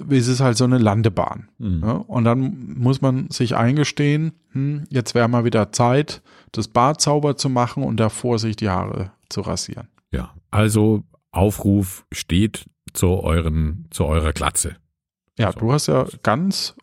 [0.09, 1.49] ist es halt so eine Landebahn.
[1.57, 1.81] Mhm.
[1.83, 1.91] Ja?
[1.91, 6.21] Und dann muss man sich eingestehen, hm, jetzt wäre mal wieder Zeit,
[6.51, 9.87] das Bad sauber zu machen und davor sich die Haare zu rasieren.
[10.11, 14.75] Ja, also Aufruf steht zu euren, zu eurer Glatze.
[15.37, 16.75] Ja, du hast ja ganz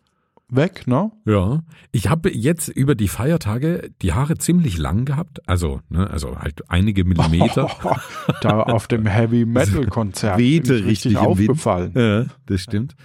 [0.49, 1.11] weg, ne?
[1.25, 6.39] Ja, ich habe jetzt über die Feiertage die Haare ziemlich lang gehabt, also ne, also
[6.39, 7.69] halt einige Millimeter.
[8.41, 11.25] da auf dem Heavy Metal Konzert Wehte richtig Wind.
[11.25, 11.91] aufgefallen.
[11.95, 12.95] Ja, das stimmt.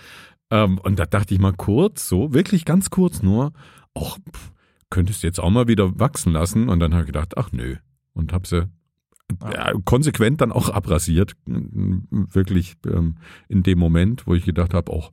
[0.51, 3.53] Ähm, und da dachte ich mal kurz, so wirklich ganz kurz nur,
[3.95, 4.53] ach, pff,
[4.91, 6.69] könntest du jetzt auch mal wieder wachsen lassen.
[6.69, 7.77] Und dann habe ich gedacht, ach nö.
[8.13, 8.69] Und habe sie
[9.51, 11.33] ja, konsequent dann auch abrasiert.
[11.47, 13.17] Wirklich ähm,
[13.49, 15.13] in dem Moment, wo ich gedacht habe, auch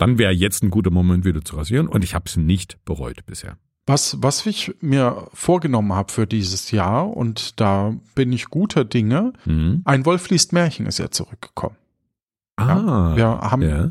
[0.00, 1.86] dann wäre jetzt ein guter Moment wieder zu rasieren.
[1.86, 3.56] Und ich habe es nicht bereut bisher.
[3.86, 9.32] Was, was ich mir vorgenommen habe für dieses Jahr, und da bin ich guter Dinge,
[9.44, 9.82] Mhm.
[9.84, 11.76] ein Wolf liest Märchen ist ja zurückgekommen.
[12.56, 13.90] Ah, Wir haben, ja.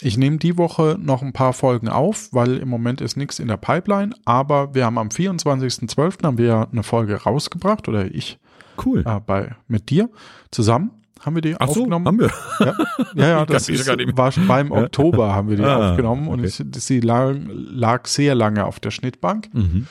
[0.00, 3.48] ich nehme die Woche noch ein paar Folgen auf, weil im Moment ist nichts in
[3.48, 6.24] der Pipeline, aber wir haben am 24.12.
[6.24, 8.38] haben wir ja eine Folge rausgebracht, oder ich
[8.84, 9.04] cool.
[9.06, 10.10] äh, bei, mit dir
[10.50, 10.90] zusammen
[11.24, 12.06] haben wir die Ach so, aufgenommen.
[12.06, 12.30] haben wir.
[12.60, 12.74] Ja,
[13.14, 16.48] ja, ja das ist, war schon beim Oktober haben wir die Ah, aufgenommen und okay.
[16.48, 19.48] es, sie lag, lag sehr lange auf der Schnittbank.
[19.52, 19.86] Mhm.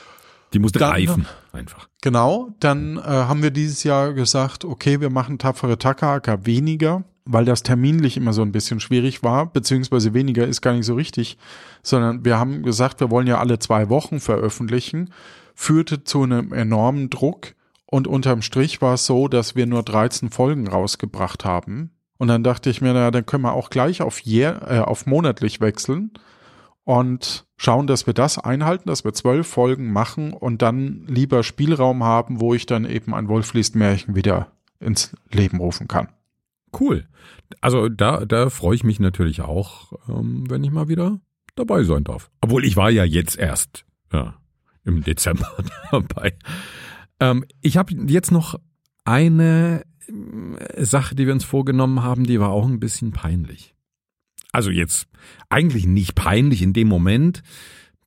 [0.54, 1.88] Die musste Dann- reifen, einfach.
[2.02, 7.46] Genau, dann äh, haben wir dieses Jahr gesagt, okay, wir machen tapfere Takahaka weniger, weil
[7.46, 11.38] das terminlich immer so ein bisschen schwierig war, beziehungsweise weniger ist gar nicht so richtig,
[11.84, 15.12] sondern wir haben gesagt, wir wollen ja alle zwei Wochen veröffentlichen,
[15.54, 17.54] führte zu einem enormen Druck
[17.92, 21.92] und unterm Strich war es so, dass wir nur 13 Folgen rausgebracht haben.
[22.18, 25.06] Und dann dachte ich mir, naja, dann können wir auch gleich auf, jähr, äh, auf
[25.06, 26.12] monatlich wechseln
[26.86, 32.02] und schauen, dass wir das einhalten, dass wir zwölf Folgen machen und dann lieber Spielraum
[32.04, 36.08] haben, wo ich dann eben ein Wolf liest Märchen wieder ins Leben rufen kann.
[36.80, 37.10] Cool.
[37.60, 41.20] Also da, da freue ich mich natürlich auch, ähm, wenn ich mal wieder
[41.56, 42.32] dabei sein darf.
[42.40, 43.84] Obwohl ich war ja jetzt erst
[44.14, 44.36] ja,
[44.86, 45.52] im Dezember
[45.92, 46.36] dabei.
[47.22, 48.60] Ähm, ich habe jetzt noch
[49.06, 53.74] eine äh, Sache, die wir uns vorgenommen haben, die war auch ein bisschen peinlich.
[54.52, 55.08] Also jetzt
[55.48, 57.42] eigentlich nicht peinlich in dem Moment.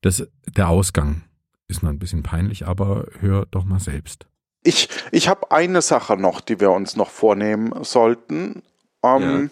[0.02, 1.22] Das, der Ausgang
[1.68, 4.26] ist noch ein bisschen peinlich, aber hör doch mal selbst.
[4.62, 8.62] Ich, ich habe eine Sache noch, die wir uns noch vornehmen sollten.
[9.02, 9.50] Ähm,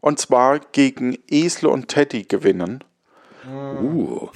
[0.00, 2.84] Und zwar gegen Esel und Teddy gewinnen.
[3.50, 4.28] Uh.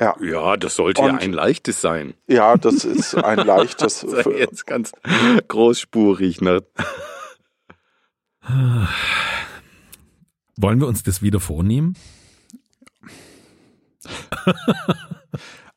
[0.00, 2.14] Ja, Ja, das sollte Und- ja ein leichtes sein.
[2.26, 4.00] ja das ist ein leichtes.
[4.00, 4.92] Das ist jetzt ganz
[5.48, 6.40] großspurig.
[6.40, 6.62] Ne?
[10.56, 11.94] Wollen wir uns das wieder vornehmen?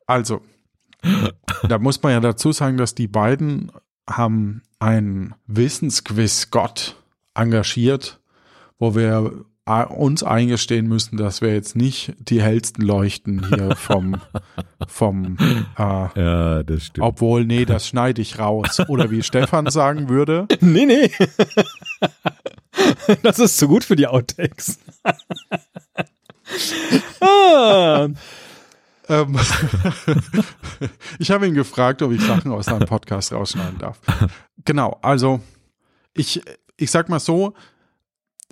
[0.05, 0.41] Also,
[1.67, 3.72] da muss man ja dazu sagen, dass die beiden
[4.09, 6.95] haben einen Wissensquiz Gott
[7.36, 8.20] engagiert,
[8.78, 9.45] wo wir
[9.84, 14.17] uns eingestehen müssen, dass wir jetzt nicht die hellsten leuchten hier vom,
[14.88, 15.38] vom
[15.78, 15.82] äh,
[16.15, 17.05] Ja, das stimmt.
[17.05, 18.80] obwohl, nee, das schneide ich raus.
[18.88, 21.11] Oder wie Stefan sagen würde, Nee, nee.
[23.24, 24.80] das ist zu gut für die Outtakes.
[27.22, 28.07] ah,
[29.07, 29.39] ähm,
[31.20, 33.99] ich habe ihn gefragt, ob ich Sachen aus seinem Podcast rausschneiden darf.
[34.65, 35.39] Genau, also
[36.13, 36.41] ich,
[36.78, 37.53] ich sag mal so,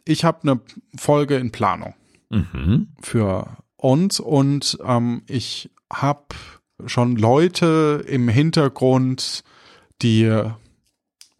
[0.07, 0.61] ich habe eine
[0.95, 1.93] Folge in Planung.
[2.29, 2.89] Mhm.
[2.99, 6.35] für uns und ähm, ich habe
[6.85, 9.43] schon Leute im Hintergrund,
[10.01, 10.43] die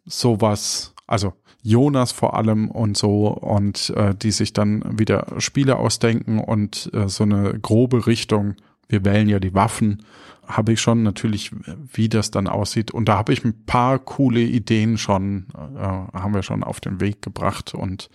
[0.05, 6.39] sowas, also Jonas vor allem und so und äh, die sich dann wieder Spiele ausdenken
[6.39, 8.55] und äh, so eine grobe Richtung,
[8.87, 10.05] wir wählen ja die Waffen,
[10.47, 11.51] habe ich schon natürlich,
[11.91, 12.91] wie das dann aussieht.
[12.91, 17.01] Und da habe ich ein paar coole Ideen schon, äh, haben wir schon auf den
[17.01, 18.09] Weg gebracht und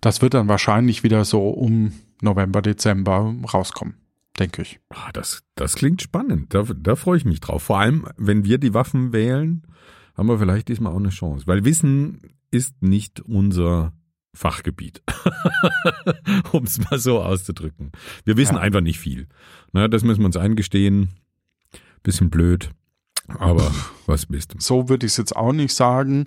[0.00, 1.92] das wird dann wahrscheinlich wieder so um
[2.22, 3.94] November, Dezember rauskommen,
[4.38, 4.80] denke ich.
[4.90, 6.54] Ah, das, das klingt spannend.
[6.54, 7.62] Da, da freue ich mich drauf.
[7.62, 9.62] Vor allem, wenn wir die Waffen wählen,
[10.16, 11.46] haben wir vielleicht diesmal auch eine Chance.
[11.46, 12.20] Weil Wissen
[12.50, 13.92] ist nicht unser
[14.34, 15.02] Fachgebiet,
[16.52, 17.90] um es mal so auszudrücken.
[18.24, 18.60] Wir wissen Ja.
[18.60, 19.26] einfach nicht viel.
[19.72, 21.10] Na, das müssen wir uns eingestehen.
[22.02, 22.70] Bisschen blöd,
[23.28, 23.70] aber
[24.06, 24.60] was bist du?
[24.60, 26.26] So würde ich es jetzt auch nicht sagen.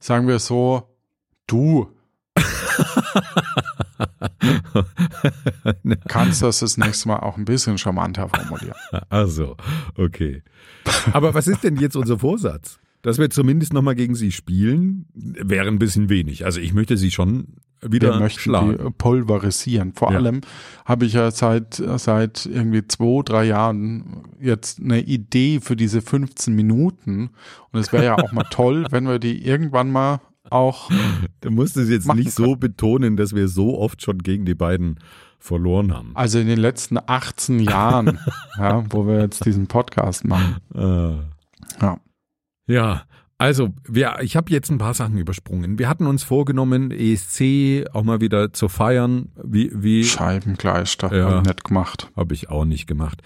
[0.00, 0.88] Sagen wir so,
[1.46, 1.88] du
[6.08, 8.74] kannst das das nächste Mal auch ein bisschen charmanter formulieren.
[9.08, 9.56] Also,
[9.96, 10.42] okay.
[11.12, 12.78] Aber was ist denn jetzt unser Vorsatz?
[13.02, 16.44] Dass wir zumindest nochmal gegen sie spielen, wäre ein bisschen wenig.
[16.44, 17.48] Also ich möchte sie schon
[17.82, 18.78] wieder Wir möchten schlagen.
[18.78, 19.92] die pulverisieren.
[19.92, 20.18] Vor Ja.
[20.18, 20.40] allem
[20.86, 26.54] habe ich ja seit, seit irgendwie zwei, drei Jahren jetzt eine Idee für diese 15
[26.54, 27.30] Minuten.
[27.72, 30.90] Und es wäre ja auch mal toll, wenn wir die irgendwann mal auch
[31.40, 34.98] Du musst es jetzt nicht so betonen, dass wir so oft schon gegen die beiden
[35.38, 36.12] verloren haben.
[36.14, 38.18] Also in den letzten 18 Jahren,
[38.58, 40.56] ja, wo wir jetzt diesen Podcast machen.
[40.74, 41.98] Äh, Ja.
[42.66, 43.02] ja,
[43.36, 45.78] also wir, ich habe jetzt ein paar Sachen übersprungen.
[45.78, 49.30] Wir hatten uns vorgenommen, ESC auch mal wieder zu feiern.
[49.42, 51.30] Wie, wie Scheibengleister, Ja.
[51.30, 52.10] hab ich nicht gemacht.
[52.16, 53.22] habe ich auch nicht gemacht.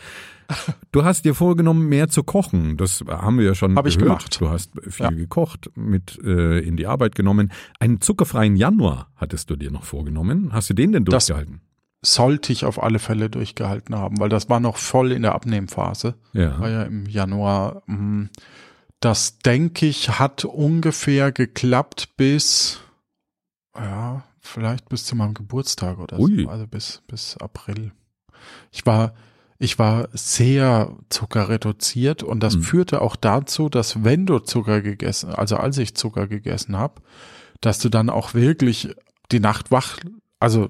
[0.92, 2.76] Du hast dir vorgenommen, mehr zu kochen.
[2.78, 4.20] Das haben wir ja schon Hab ich gehört.
[4.20, 4.40] gemacht.
[4.40, 5.10] Du hast viel Ja.
[5.10, 7.52] gekocht, mit äh, in die Arbeit genommen.
[7.80, 10.50] Einen zuckerfreien Januar hattest du dir noch vorgenommen.
[10.52, 11.60] Hast du den denn Das- durchgehalten?
[12.00, 16.14] Sollte ich auf alle Fälle durchgehalten haben, weil das war noch voll in der Abnehmphase.
[16.32, 16.68] War ja.
[16.68, 17.82] ja im Januar.
[17.86, 18.26] mm,
[19.00, 22.78] Das denke ich hat ungefähr geklappt bis,
[23.76, 26.44] ja, vielleicht bis zu meinem Geburtstag oder Ui.
[26.44, 26.48] so.
[26.48, 27.90] Also bis, bis April.
[28.70, 29.12] Ich war,
[29.58, 32.62] ich war sehr zuckerreduziert und das Mhm.
[32.62, 37.00] führte auch dazu, dass wenn du Zucker gegessen, also als ich Zucker gegessen habe,
[37.60, 38.88] dass du dann auch wirklich
[39.32, 39.98] die Nacht wach,
[40.40, 40.68] also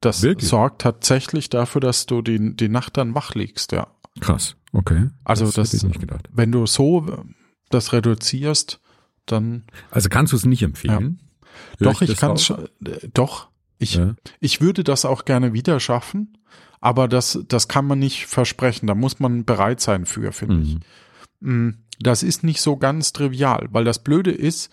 [0.00, 0.48] das Wirklich?
[0.48, 3.88] sorgt tatsächlich dafür, dass du die, die Nacht dann wach liegst, ja.
[4.20, 4.56] Krass.
[4.72, 5.10] Okay.
[5.24, 6.28] Also das, hätte ich nicht gedacht.
[6.32, 7.24] wenn du so
[7.70, 8.80] das reduzierst,
[9.26, 11.20] dann Also kannst du es nicht empfehlen?
[11.78, 12.44] Hör doch, ich das kann raus?
[12.44, 14.14] schon, äh, doch, ich, Ja.
[14.40, 16.38] ich würde das auch gerne wieder schaffen,
[16.80, 18.86] aber das, das kann man nicht versprechen.
[18.86, 20.78] Da muss man bereit sein für, finde ich.
[21.40, 21.66] Mhm.
[21.66, 24.70] Mm, Das ist nicht so ganz trivial, weil das Blöde ist,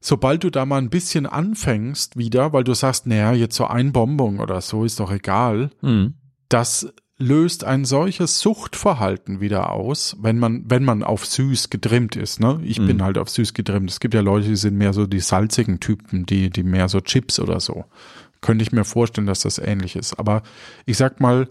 [0.00, 3.92] sobald du da mal ein bisschen anfängst wieder, weil du sagst, naja, jetzt so ein
[3.92, 6.14] Bonbon oder so ist doch egal, Mhm.
[6.48, 6.92] das
[7.22, 12.40] löst ein solches Suchtverhalten wieder aus, wenn man, wenn man auf süß getrimmt ist.
[12.40, 12.60] Ne?
[12.64, 13.90] Ich bin halt auf süß getrimmt.
[13.90, 17.02] Es gibt ja Leute, die sind mehr so die salzigen Typen, die, die mehr so
[17.02, 17.84] Chips oder so.
[18.40, 20.18] Könnte ich mir vorstellen, dass das ähnlich ist.
[20.18, 20.42] Aber
[20.86, 21.48] ich sag mal,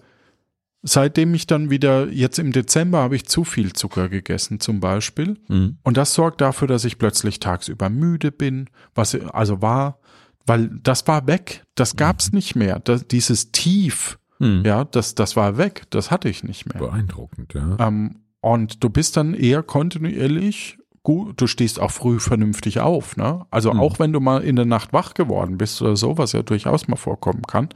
[0.81, 5.37] seitdem ich dann wieder, jetzt im Dezember habe ich zu viel Zucker gegessen zum Beispiel.
[5.47, 5.77] Mhm.
[5.83, 9.99] Und das sorgt dafür, dass ich plötzlich tagsüber müde bin, was also war,
[10.45, 11.63] weil das war weg.
[11.75, 12.79] Das gab's nicht mehr.
[12.79, 14.63] Das, dieses Tief, Mhm.
[14.65, 15.83] ja, das, das war weg.
[15.89, 16.79] Das hatte ich nicht mehr.
[16.81, 17.75] Beeindruckend, ja.
[17.79, 23.45] Ähm, und du bist dann eher kontinuierlich gut, du stehst auch früh vernünftig auf, ne?
[23.51, 23.79] Also Mhm.
[23.79, 26.87] auch wenn du mal in der Nacht wach geworden bist oder so, was ja durchaus
[26.87, 27.69] mal vorkommen kann.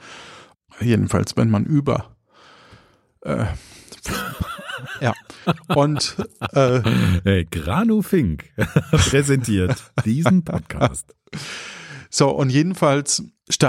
[0.79, 2.15] Jedenfalls, wenn man über
[3.21, 3.45] äh,
[5.01, 5.13] ja.
[5.75, 6.17] Und
[6.53, 6.81] äh,
[7.23, 8.45] Hey, Granu Fink
[8.91, 11.15] präsentiert diesen Podcast.
[12.15, 13.23] So, und jedenfalls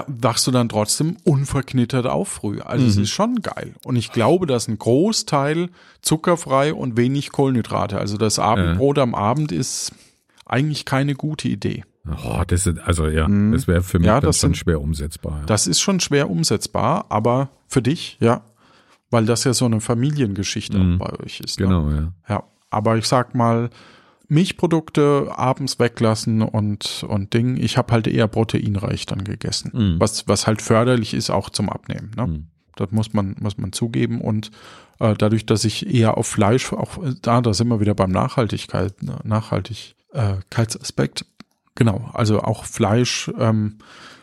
[0.07, 2.61] wachst du dann trotzdem unverknittert auf früh.
[2.61, 3.73] Also es ist schon geil.
[3.87, 5.71] Und ich glaube, dass ein Großteil
[6.03, 7.97] zuckerfrei und wenig Kohlenhydrate.
[7.99, 9.93] Also das Abendbrot am Abend ist
[10.45, 11.85] eigentlich keine gute Idee.
[12.07, 14.09] Oh, das ist, also ja, das wäre für mich Mhm.
[14.09, 15.39] Ja, dann das schon sind- schwer umsetzbar.
[15.41, 15.47] Ja.
[15.47, 18.43] Das ist schon schwer umsetzbar, aber für dich, ja,
[19.11, 20.99] weil das ja so eine Familiengeschichte Mhm.
[20.99, 21.59] bei euch ist.
[21.59, 21.67] Ne?
[21.67, 22.13] genau, ja.
[22.29, 23.71] Ja, aber ich sag mal,
[24.29, 27.57] Milchprodukte abends weglassen und, und Ding.
[27.57, 29.71] Ich habe halt eher proteinreich dann gegessen.
[29.75, 30.01] Mhm.
[30.01, 32.13] Was, was halt förderlich ist auch zum Abnehmen.
[32.17, 32.27] Ne?
[32.27, 32.47] Mhm.
[32.77, 34.21] Das muss man, muss man zugeben.
[34.21, 34.51] Und
[34.99, 39.01] äh, dadurch, dass ich eher auf Fleisch, auch da, da sind wir wieder beim Nachhaltigkeit,
[39.03, 41.27] ne, Nachhaltigkeitsaspekt.
[41.75, 43.79] Genau, also auch Fleisch ähm,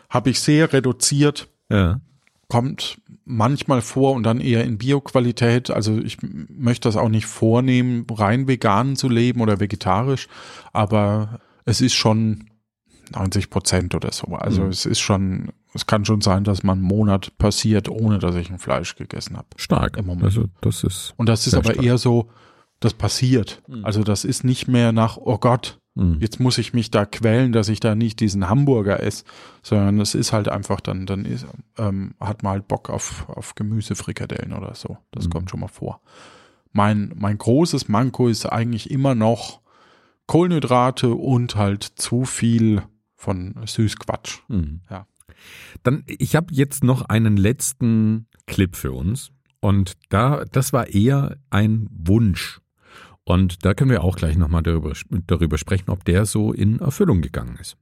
[0.08, 2.00] habe ich sehr reduziert Ja.
[2.48, 5.70] kommt manchmal vor und dann eher in Bioqualität.
[5.70, 10.28] Also ich möchte das auch nicht vornehmen, rein vegan zu leben oder vegetarisch,
[10.72, 12.50] aber es ist schon
[13.14, 14.28] 90 Prozent oder so.
[14.34, 14.68] Also Mhm.
[14.70, 18.50] es ist schon, es kann schon sein, dass man einen Monat passiert, ohne dass ich
[18.50, 19.48] ein Fleisch gegessen habe.
[19.56, 19.96] Stark.
[19.96, 20.24] Im Moment.
[20.24, 21.14] Also das ist.
[21.16, 21.84] Und das ist aber stark.
[21.84, 22.28] eher so,
[22.80, 23.62] das passiert.
[23.68, 23.84] Mhm.
[23.84, 26.18] Also das ist nicht mehr nach, oh Gott, Mhm.
[26.20, 29.24] jetzt muss ich mich da quälen, dass ich da nicht diesen Hamburger esse,
[29.62, 33.54] sondern es ist halt einfach dann, dann ist, ähm, hat man halt Bock auf, auf
[33.54, 34.96] Gemüsefrikadellen oder so.
[35.10, 35.30] Das Mhm.
[35.30, 36.00] kommt schon mal vor.
[36.72, 39.60] Mein, mein großes Manko ist eigentlich immer noch
[40.26, 42.82] Kohlenhydrate und halt zu viel
[43.14, 44.38] von Süßquatsch.
[44.48, 44.80] Mhm.
[44.88, 45.06] Ja.
[45.82, 49.30] Dann, ich habe jetzt noch einen letzten Clip für uns.
[49.60, 52.61] Und da, das war eher ein Wunsch.
[53.24, 54.92] Und da können wir auch gleich nochmal darüber,
[55.26, 57.76] darüber sprechen, ob der so in Erfüllung gegangen ist.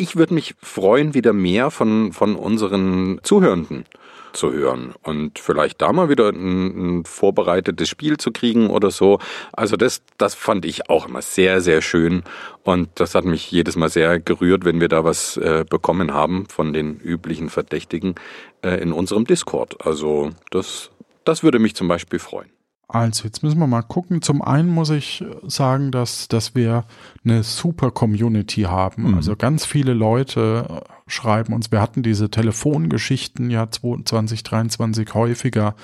[0.00, 3.84] Ich würde mich freuen, wieder mehr von, von unseren Zuhörenden
[4.32, 9.18] zu hören und vielleicht da mal wieder ein, ein vorbereitetes Spiel zu kriegen oder so.
[9.52, 12.22] Also das, das fand ich auch immer sehr, sehr schön
[12.62, 16.46] und das hat mich jedes Mal sehr gerührt, wenn wir da was äh, bekommen haben
[16.48, 18.14] von den üblichen Verdächtigen
[18.62, 19.84] äh, in unserem Discord.
[19.84, 20.90] Also das,
[21.24, 22.50] das würde mich zum Beispiel freuen.
[22.90, 24.22] Also jetzt müssen wir mal gucken.
[24.22, 26.84] Zum einen muss ich sagen, dass, dass wir
[27.22, 29.08] eine super Community haben.
[29.08, 29.14] Mhm.
[29.14, 31.70] Also ganz viele Leute äh, schreiben uns.
[31.70, 35.74] Wir hatten diese Telefongeschichten ja 2023 häufiger.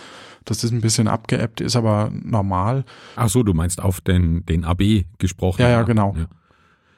[0.46, 2.84] Das ist ein bisschen abgeebbt, ist aber normal.
[3.16, 5.60] Ach so, du meinst auf den, den AB gesprochen.
[5.60, 6.16] Ja, ja, genau.
[6.16, 6.26] Ja.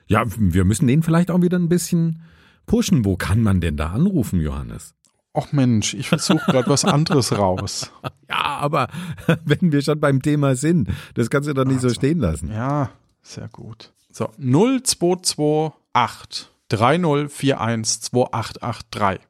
[0.07, 2.23] ja, wir müssen den vielleicht auch wieder ein bisschen
[2.67, 3.05] pushen.
[3.05, 4.96] Wo kann man denn da anrufen, Johannes?
[5.37, 7.93] Och Mensch, ich versuche gerade was anderes raus.
[8.29, 8.89] Ja, aber
[9.45, 12.51] wenn wir schon beim Thema sind, das kannst du doch nicht so stehen lassen.
[12.51, 12.91] Ja,
[13.23, 13.93] sehr gut.
[14.11, 19.21] So, 0228 3041 2883.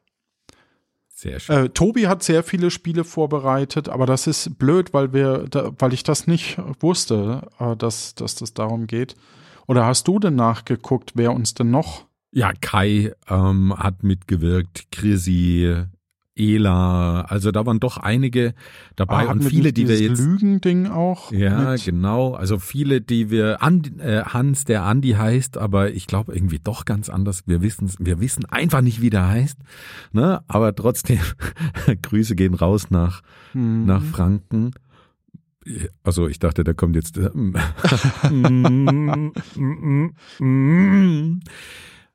[1.08, 1.66] Sehr schön.
[1.66, 5.92] Äh, Tobi hat sehr viele Spiele vorbereitet, aber das ist blöd, weil wir, da, weil
[5.92, 9.14] ich das nicht wusste, äh, dass, dass das darum geht.
[9.66, 12.06] Oder hast du denn nachgeguckt, wer uns denn noch?
[12.30, 15.86] Ja, Kai ähm, hat mitgewirkt, Chrissy,
[16.38, 18.52] Ela, also da waren doch einige
[18.94, 20.18] dabei Ah, und wir viele, die wir jetzt.
[20.20, 21.32] Lügending auch.
[21.32, 21.84] Ja, mit?
[21.84, 22.34] genau.
[22.34, 26.84] Also viele, die wir Andi, äh, Hans, der Andi heißt, aber ich glaube irgendwie doch
[26.84, 27.44] ganz anders.
[27.46, 29.58] Wir wissen, wir wissen einfach nicht, wie der heißt.
[30.12, 30.40] Ne?
[30.46, 31.20] Aber trotzdem,
[32.02, 33.22] Grüße gehen raus nach
[33.52, 33.86] Hm.
[33.86, 34.72] nach Franken.
[36.04, 37.18] Also ich dachte, da kommt jetzt.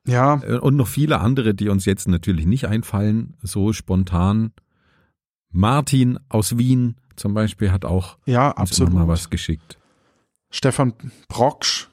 [0.08, 4.52] äh, Ja, Und noch viele andere, die uns jetzt natürlich nicht einfallen, so spontan.
[5.52, 8.92] Martin aus Wien zum Beispiel hat auch ja, absolut.
[8.94, 9.78] immer mal was geschickt.
[10.50, 10.94] Stefan
[11.28, 11.90] Brocksch.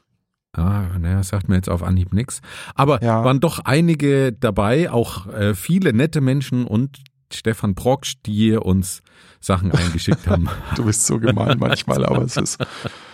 [0.53, 2.41] Ah, naja, sagt mir jetzt auf Anhieb nix.
[2.73, 3.23] Aber Ja.
[3.23, 9.01] waren doch einige dabei, auch äh, viele nette Menschen und Stefan Brocksch, die uns
[9.39, 10.49] Sachen eingeschickt haben.
[10.75, 12.57] Du bist so gemein manchmal, aber es ist,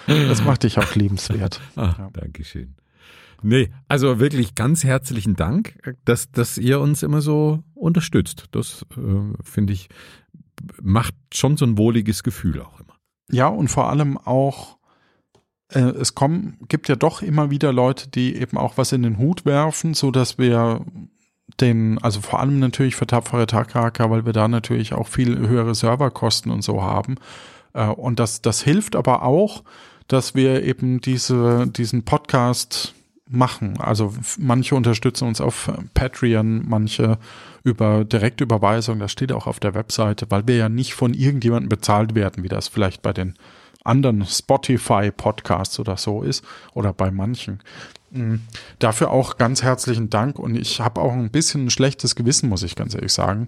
[0.08, 1.60] das macht dich auch liebenswert.
[1.76, 2.10] Ah, Ja.
[2.14, 2.76] Dankeschön.
[3.42, 8.46] Nee, also wirklich ganz herzlichen Dank, dass, dass ihr uns immer so unterstützt.
[8.52, 9.90] Das äh, finde ich,
[10.82, 12.96] macht schon so ein wohliges Gefühl auch immer.
[13.32, 14.78] Ja, und vor allem auch,
[15.70, 19.18] äh, es kommen, gibt ja doch immer wieder Leute, die eben auch was in den
[19.18, 20.86] Hut werfen, so dass wir
[21.60, 25.76] den, also vor allem natürlich für tapfere Takraka, weil wir da natürlich auch viel höhere
[25.76, 27.16] Serverkosten und so haben.
[27.74, 29.64] Äh, und das, das hilft aber auch,
[30.08, 32.94] dass wir eben diese, diesen Podcast
[33.28, 33.80] machen.
[33.80, 37.18] Also manche unterstützen uns auf Patreon, manche
[37.64, 42.14] über Direktüberweisung, das steht auch auf der Webseite, weil wir ja nicht von irgendjemandem bezahlt
[42.14, 43.34] werden, wie das vielleicht bei den
[43.84, 47.62] anderen Spotify-Podcasts oder so ist oder bei manchen.
[48.12, 48.36] Mm,
[48.80, 52.64] Dafür auch ganz herzlichen Dank und ich habe auch ein bisschen ein schlechtes Gewissen, muss
[52.64, 53.48] ich ganz ehrlich sagen,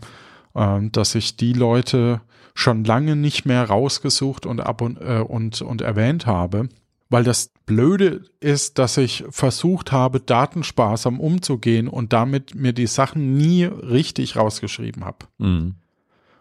[0.55, 2.21] ähm, dass ich die Leute
[2.53, 6.69] schon lange nicht mehr rausgesucht und, ab und, äh, und, und erwähnt habe,
[7.09, 13.33] weil das Blöde ist, dass ich versucht habe, datensparsam umzugehen und damit mir die Sachen
[13.33, 15.25] nie richtig rausgeschrieben habe.
[15.37, 15.75] Mhm.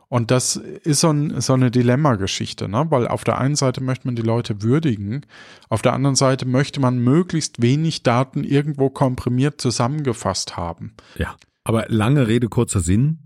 [0.09, 2.87] Und das ist so, ein, so eine Dilemma-Geschichte, ne?
[2.91, 5.23] weil auf der einen Seite möchte man die Leute würdigen,
[5.69, 10.95] auf der anderen Seite möchte man möglichst wenig Daten irgendwo komprimiert zusammengefasst haben.
[11.17, 11.37] Ja.
[11.65, 13.19] Aber lange Rede, kurzer Sinn.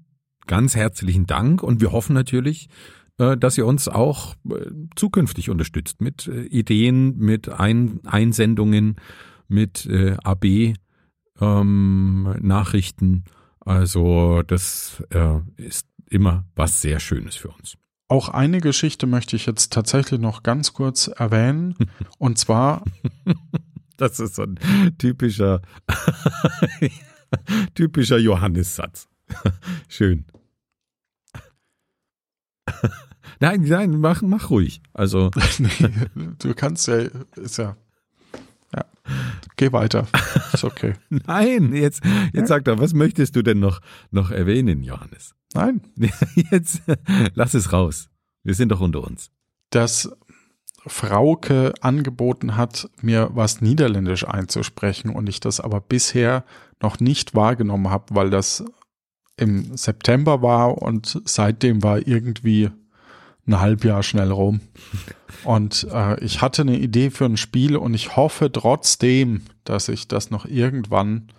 [0.46, 2.70] Ganz herzlichen Dank und wir hoffen natürlich,
[3.36, 8.96] dass ihr uns auch äh, zukünftig unterstützt mit äh, Ideen, mit Ein Einsendungen,
[9.48, 10.74] mit äh, AB
[11.40, 13.24] ähm.
[13.60, 17.76] Also das äh, ist immer was sehr Schönes für uns.
[18.08, 21.76] Auch eine Geschichte möchte ich jetzt tatsächlich noch ganz kurz erwähnen.
[22.18, 22.84] Und zwar.
[23.96, 24.58] Das ist so ein
[24.98, 25.60] typischer,
[27.74, 29.08] typischer Johannessatz.
[29.88, 30.24] Schön.
[33.38, 34.82] Nein, nein, mach, mach ruhig.
[34.92, 35.30] Also.
[36.38, 37.76] du kannst ja, ist ja.
[38.74, 38.84] Ja.
[39.56, 40.06] Geh weiter.
[40.52, 40.94] Ist okay.
[41.26, 42.02] Nein, jetzt,
[42.32, 45.34] jetzt sag doch, was möchtest du denn noch, noch erwähnen, Johannes?
[45.54, 45.80] Nein.
[46.50, 46.82] Jetzt
[47.34, 48.08] lass es raus.
[48.44, 49.30] Wir sind doch unter uns.
[49.70, 50.10] Dass
[50.86, 56.44] Frauke angeboten hat, mir was Niederländisch einzusprechen und ich das aber bisher
[56.80, 58.64] noch nicht wahrgenommen habe, weil das
[59.36, 62.70] im September war und seitdem war irgendwie
[63.46, 64.60] ein Halbjahr schnell rum.
[65.44, 70.08] Und äh, ich hatte eine Idee für ein Spiel und ich hoffe trotzdem, dass ich
[70.08, 71.32] das noch irgendwann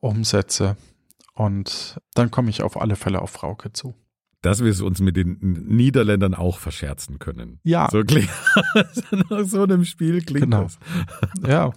[0.00, 0.76] umsetze.
[1.34, 3.94] Und dann komme ich auf alle Fälle auf Frauke zu.
[4.44, 7.60] Dass wir es uns mit den Niederländern auch verscherzen können.
[7.64, 7.88] Ja.
[7.90, 8.28] So klingt
[9.30, 10.64] nach so einem Spiel klingt Genau.
[10.64, 10.78] das.
[11.48, 11.72] Ja,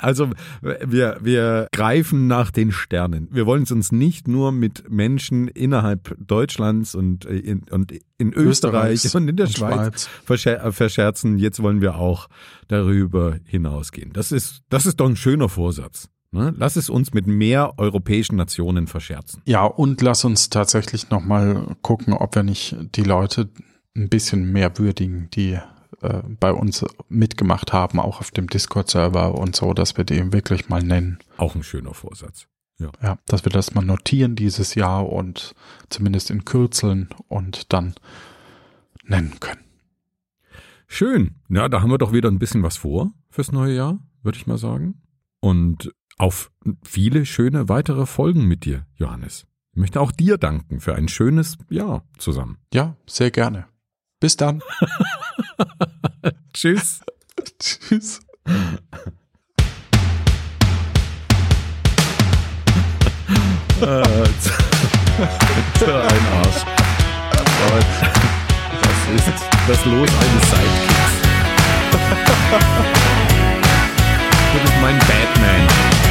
[0.00, 0.28] Also
[0.60, 3.28] wir, wir greifen nach den Sternen.
[3.30, 8.34] Wir wollen es uns nicht nur mit Menschen innerhalb Deutschlands und äh, in, und in
[8.34, 10.08] Österreich und in der und Schweiz, Schweiz.
[10.24, 11.38] Verscher verscherzen.
[11.38, 12.28] Jetzt wollen wir auch
[12.68, 14.12] darüber hinausgehen.
[14.12, 16.08] Das ist, das ist doch ein schöner Vorsatz.
[16.32, 16.54] Ne?
[16.56, 19.42] Lass es uns mit mehr europäischen Nationen verscherzen.
[19.44, 23.50] Ja, und lass uns tatsächlich nochmal gucken, ob wir nicht die Leute
[23.94, 25.58] ein bisschen mehr würdigen, die
[26.00, 30.70] äh, bei uns mitgemacht haben, auch auf dem Discord-Server und so, dass wir die wirklich
[30.70, 31.18] mal nennen.
[31.36, 32.46] Auch ein schöner Vorsatz.
[33.00, 35.54] Ja, dass wir das mal notieren dieses Jahr und
[35.88, 37.94] zumindest in Kürzeln und dann
[39.04, 39.60] nennen können.
[40.88, 41.36] Schön.
[41.48, 44.46] Ja, da haben wir doch wieder ein bisschen was vor fürs neue Jahr, würde ich
[44.46, 45.02] mal sagen.
[45.40, 46.50] Und auf
[46.84, 49.46] viele schöne weitere Folgen mit dir, Johannes.
[49.72, 52.58] Ich möchte auch dir danken für ein schönes Jahr zusammen.
[52.74, 53.66] Ja, sehr gerne.
[54.20, 54.62] Bis dann.
[56.52, 57.00] Tschüss.
[57.58, 58.20] Tschüss.
[65.78, 66.64] So ein Arsch.
[68.82, 71.14] Das ist das Los eines Sidekicks.
[74.52, 76.01] Du bist mein Batman.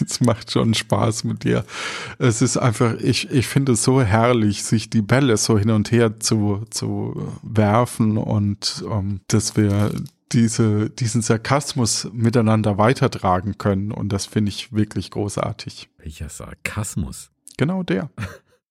[0.00, 1.64] Es macht schon Spaß mit dir.
[2.18, 5.90] Es ist einfach, ich, ich finde es so herrlich, sich die Bälle so hin und
[5.90, 9.90] her zu, zu werfen und ähm, dass wir
[10.32, 13.92] diese, diesen Sarkasmus miteinander weitertragen können.
[13.92, 15.90] Und das finde ich wirklich großartig.
[15.98, 17.30] Welcher Sarkasmus.
[17.56, 18.10] Genau der.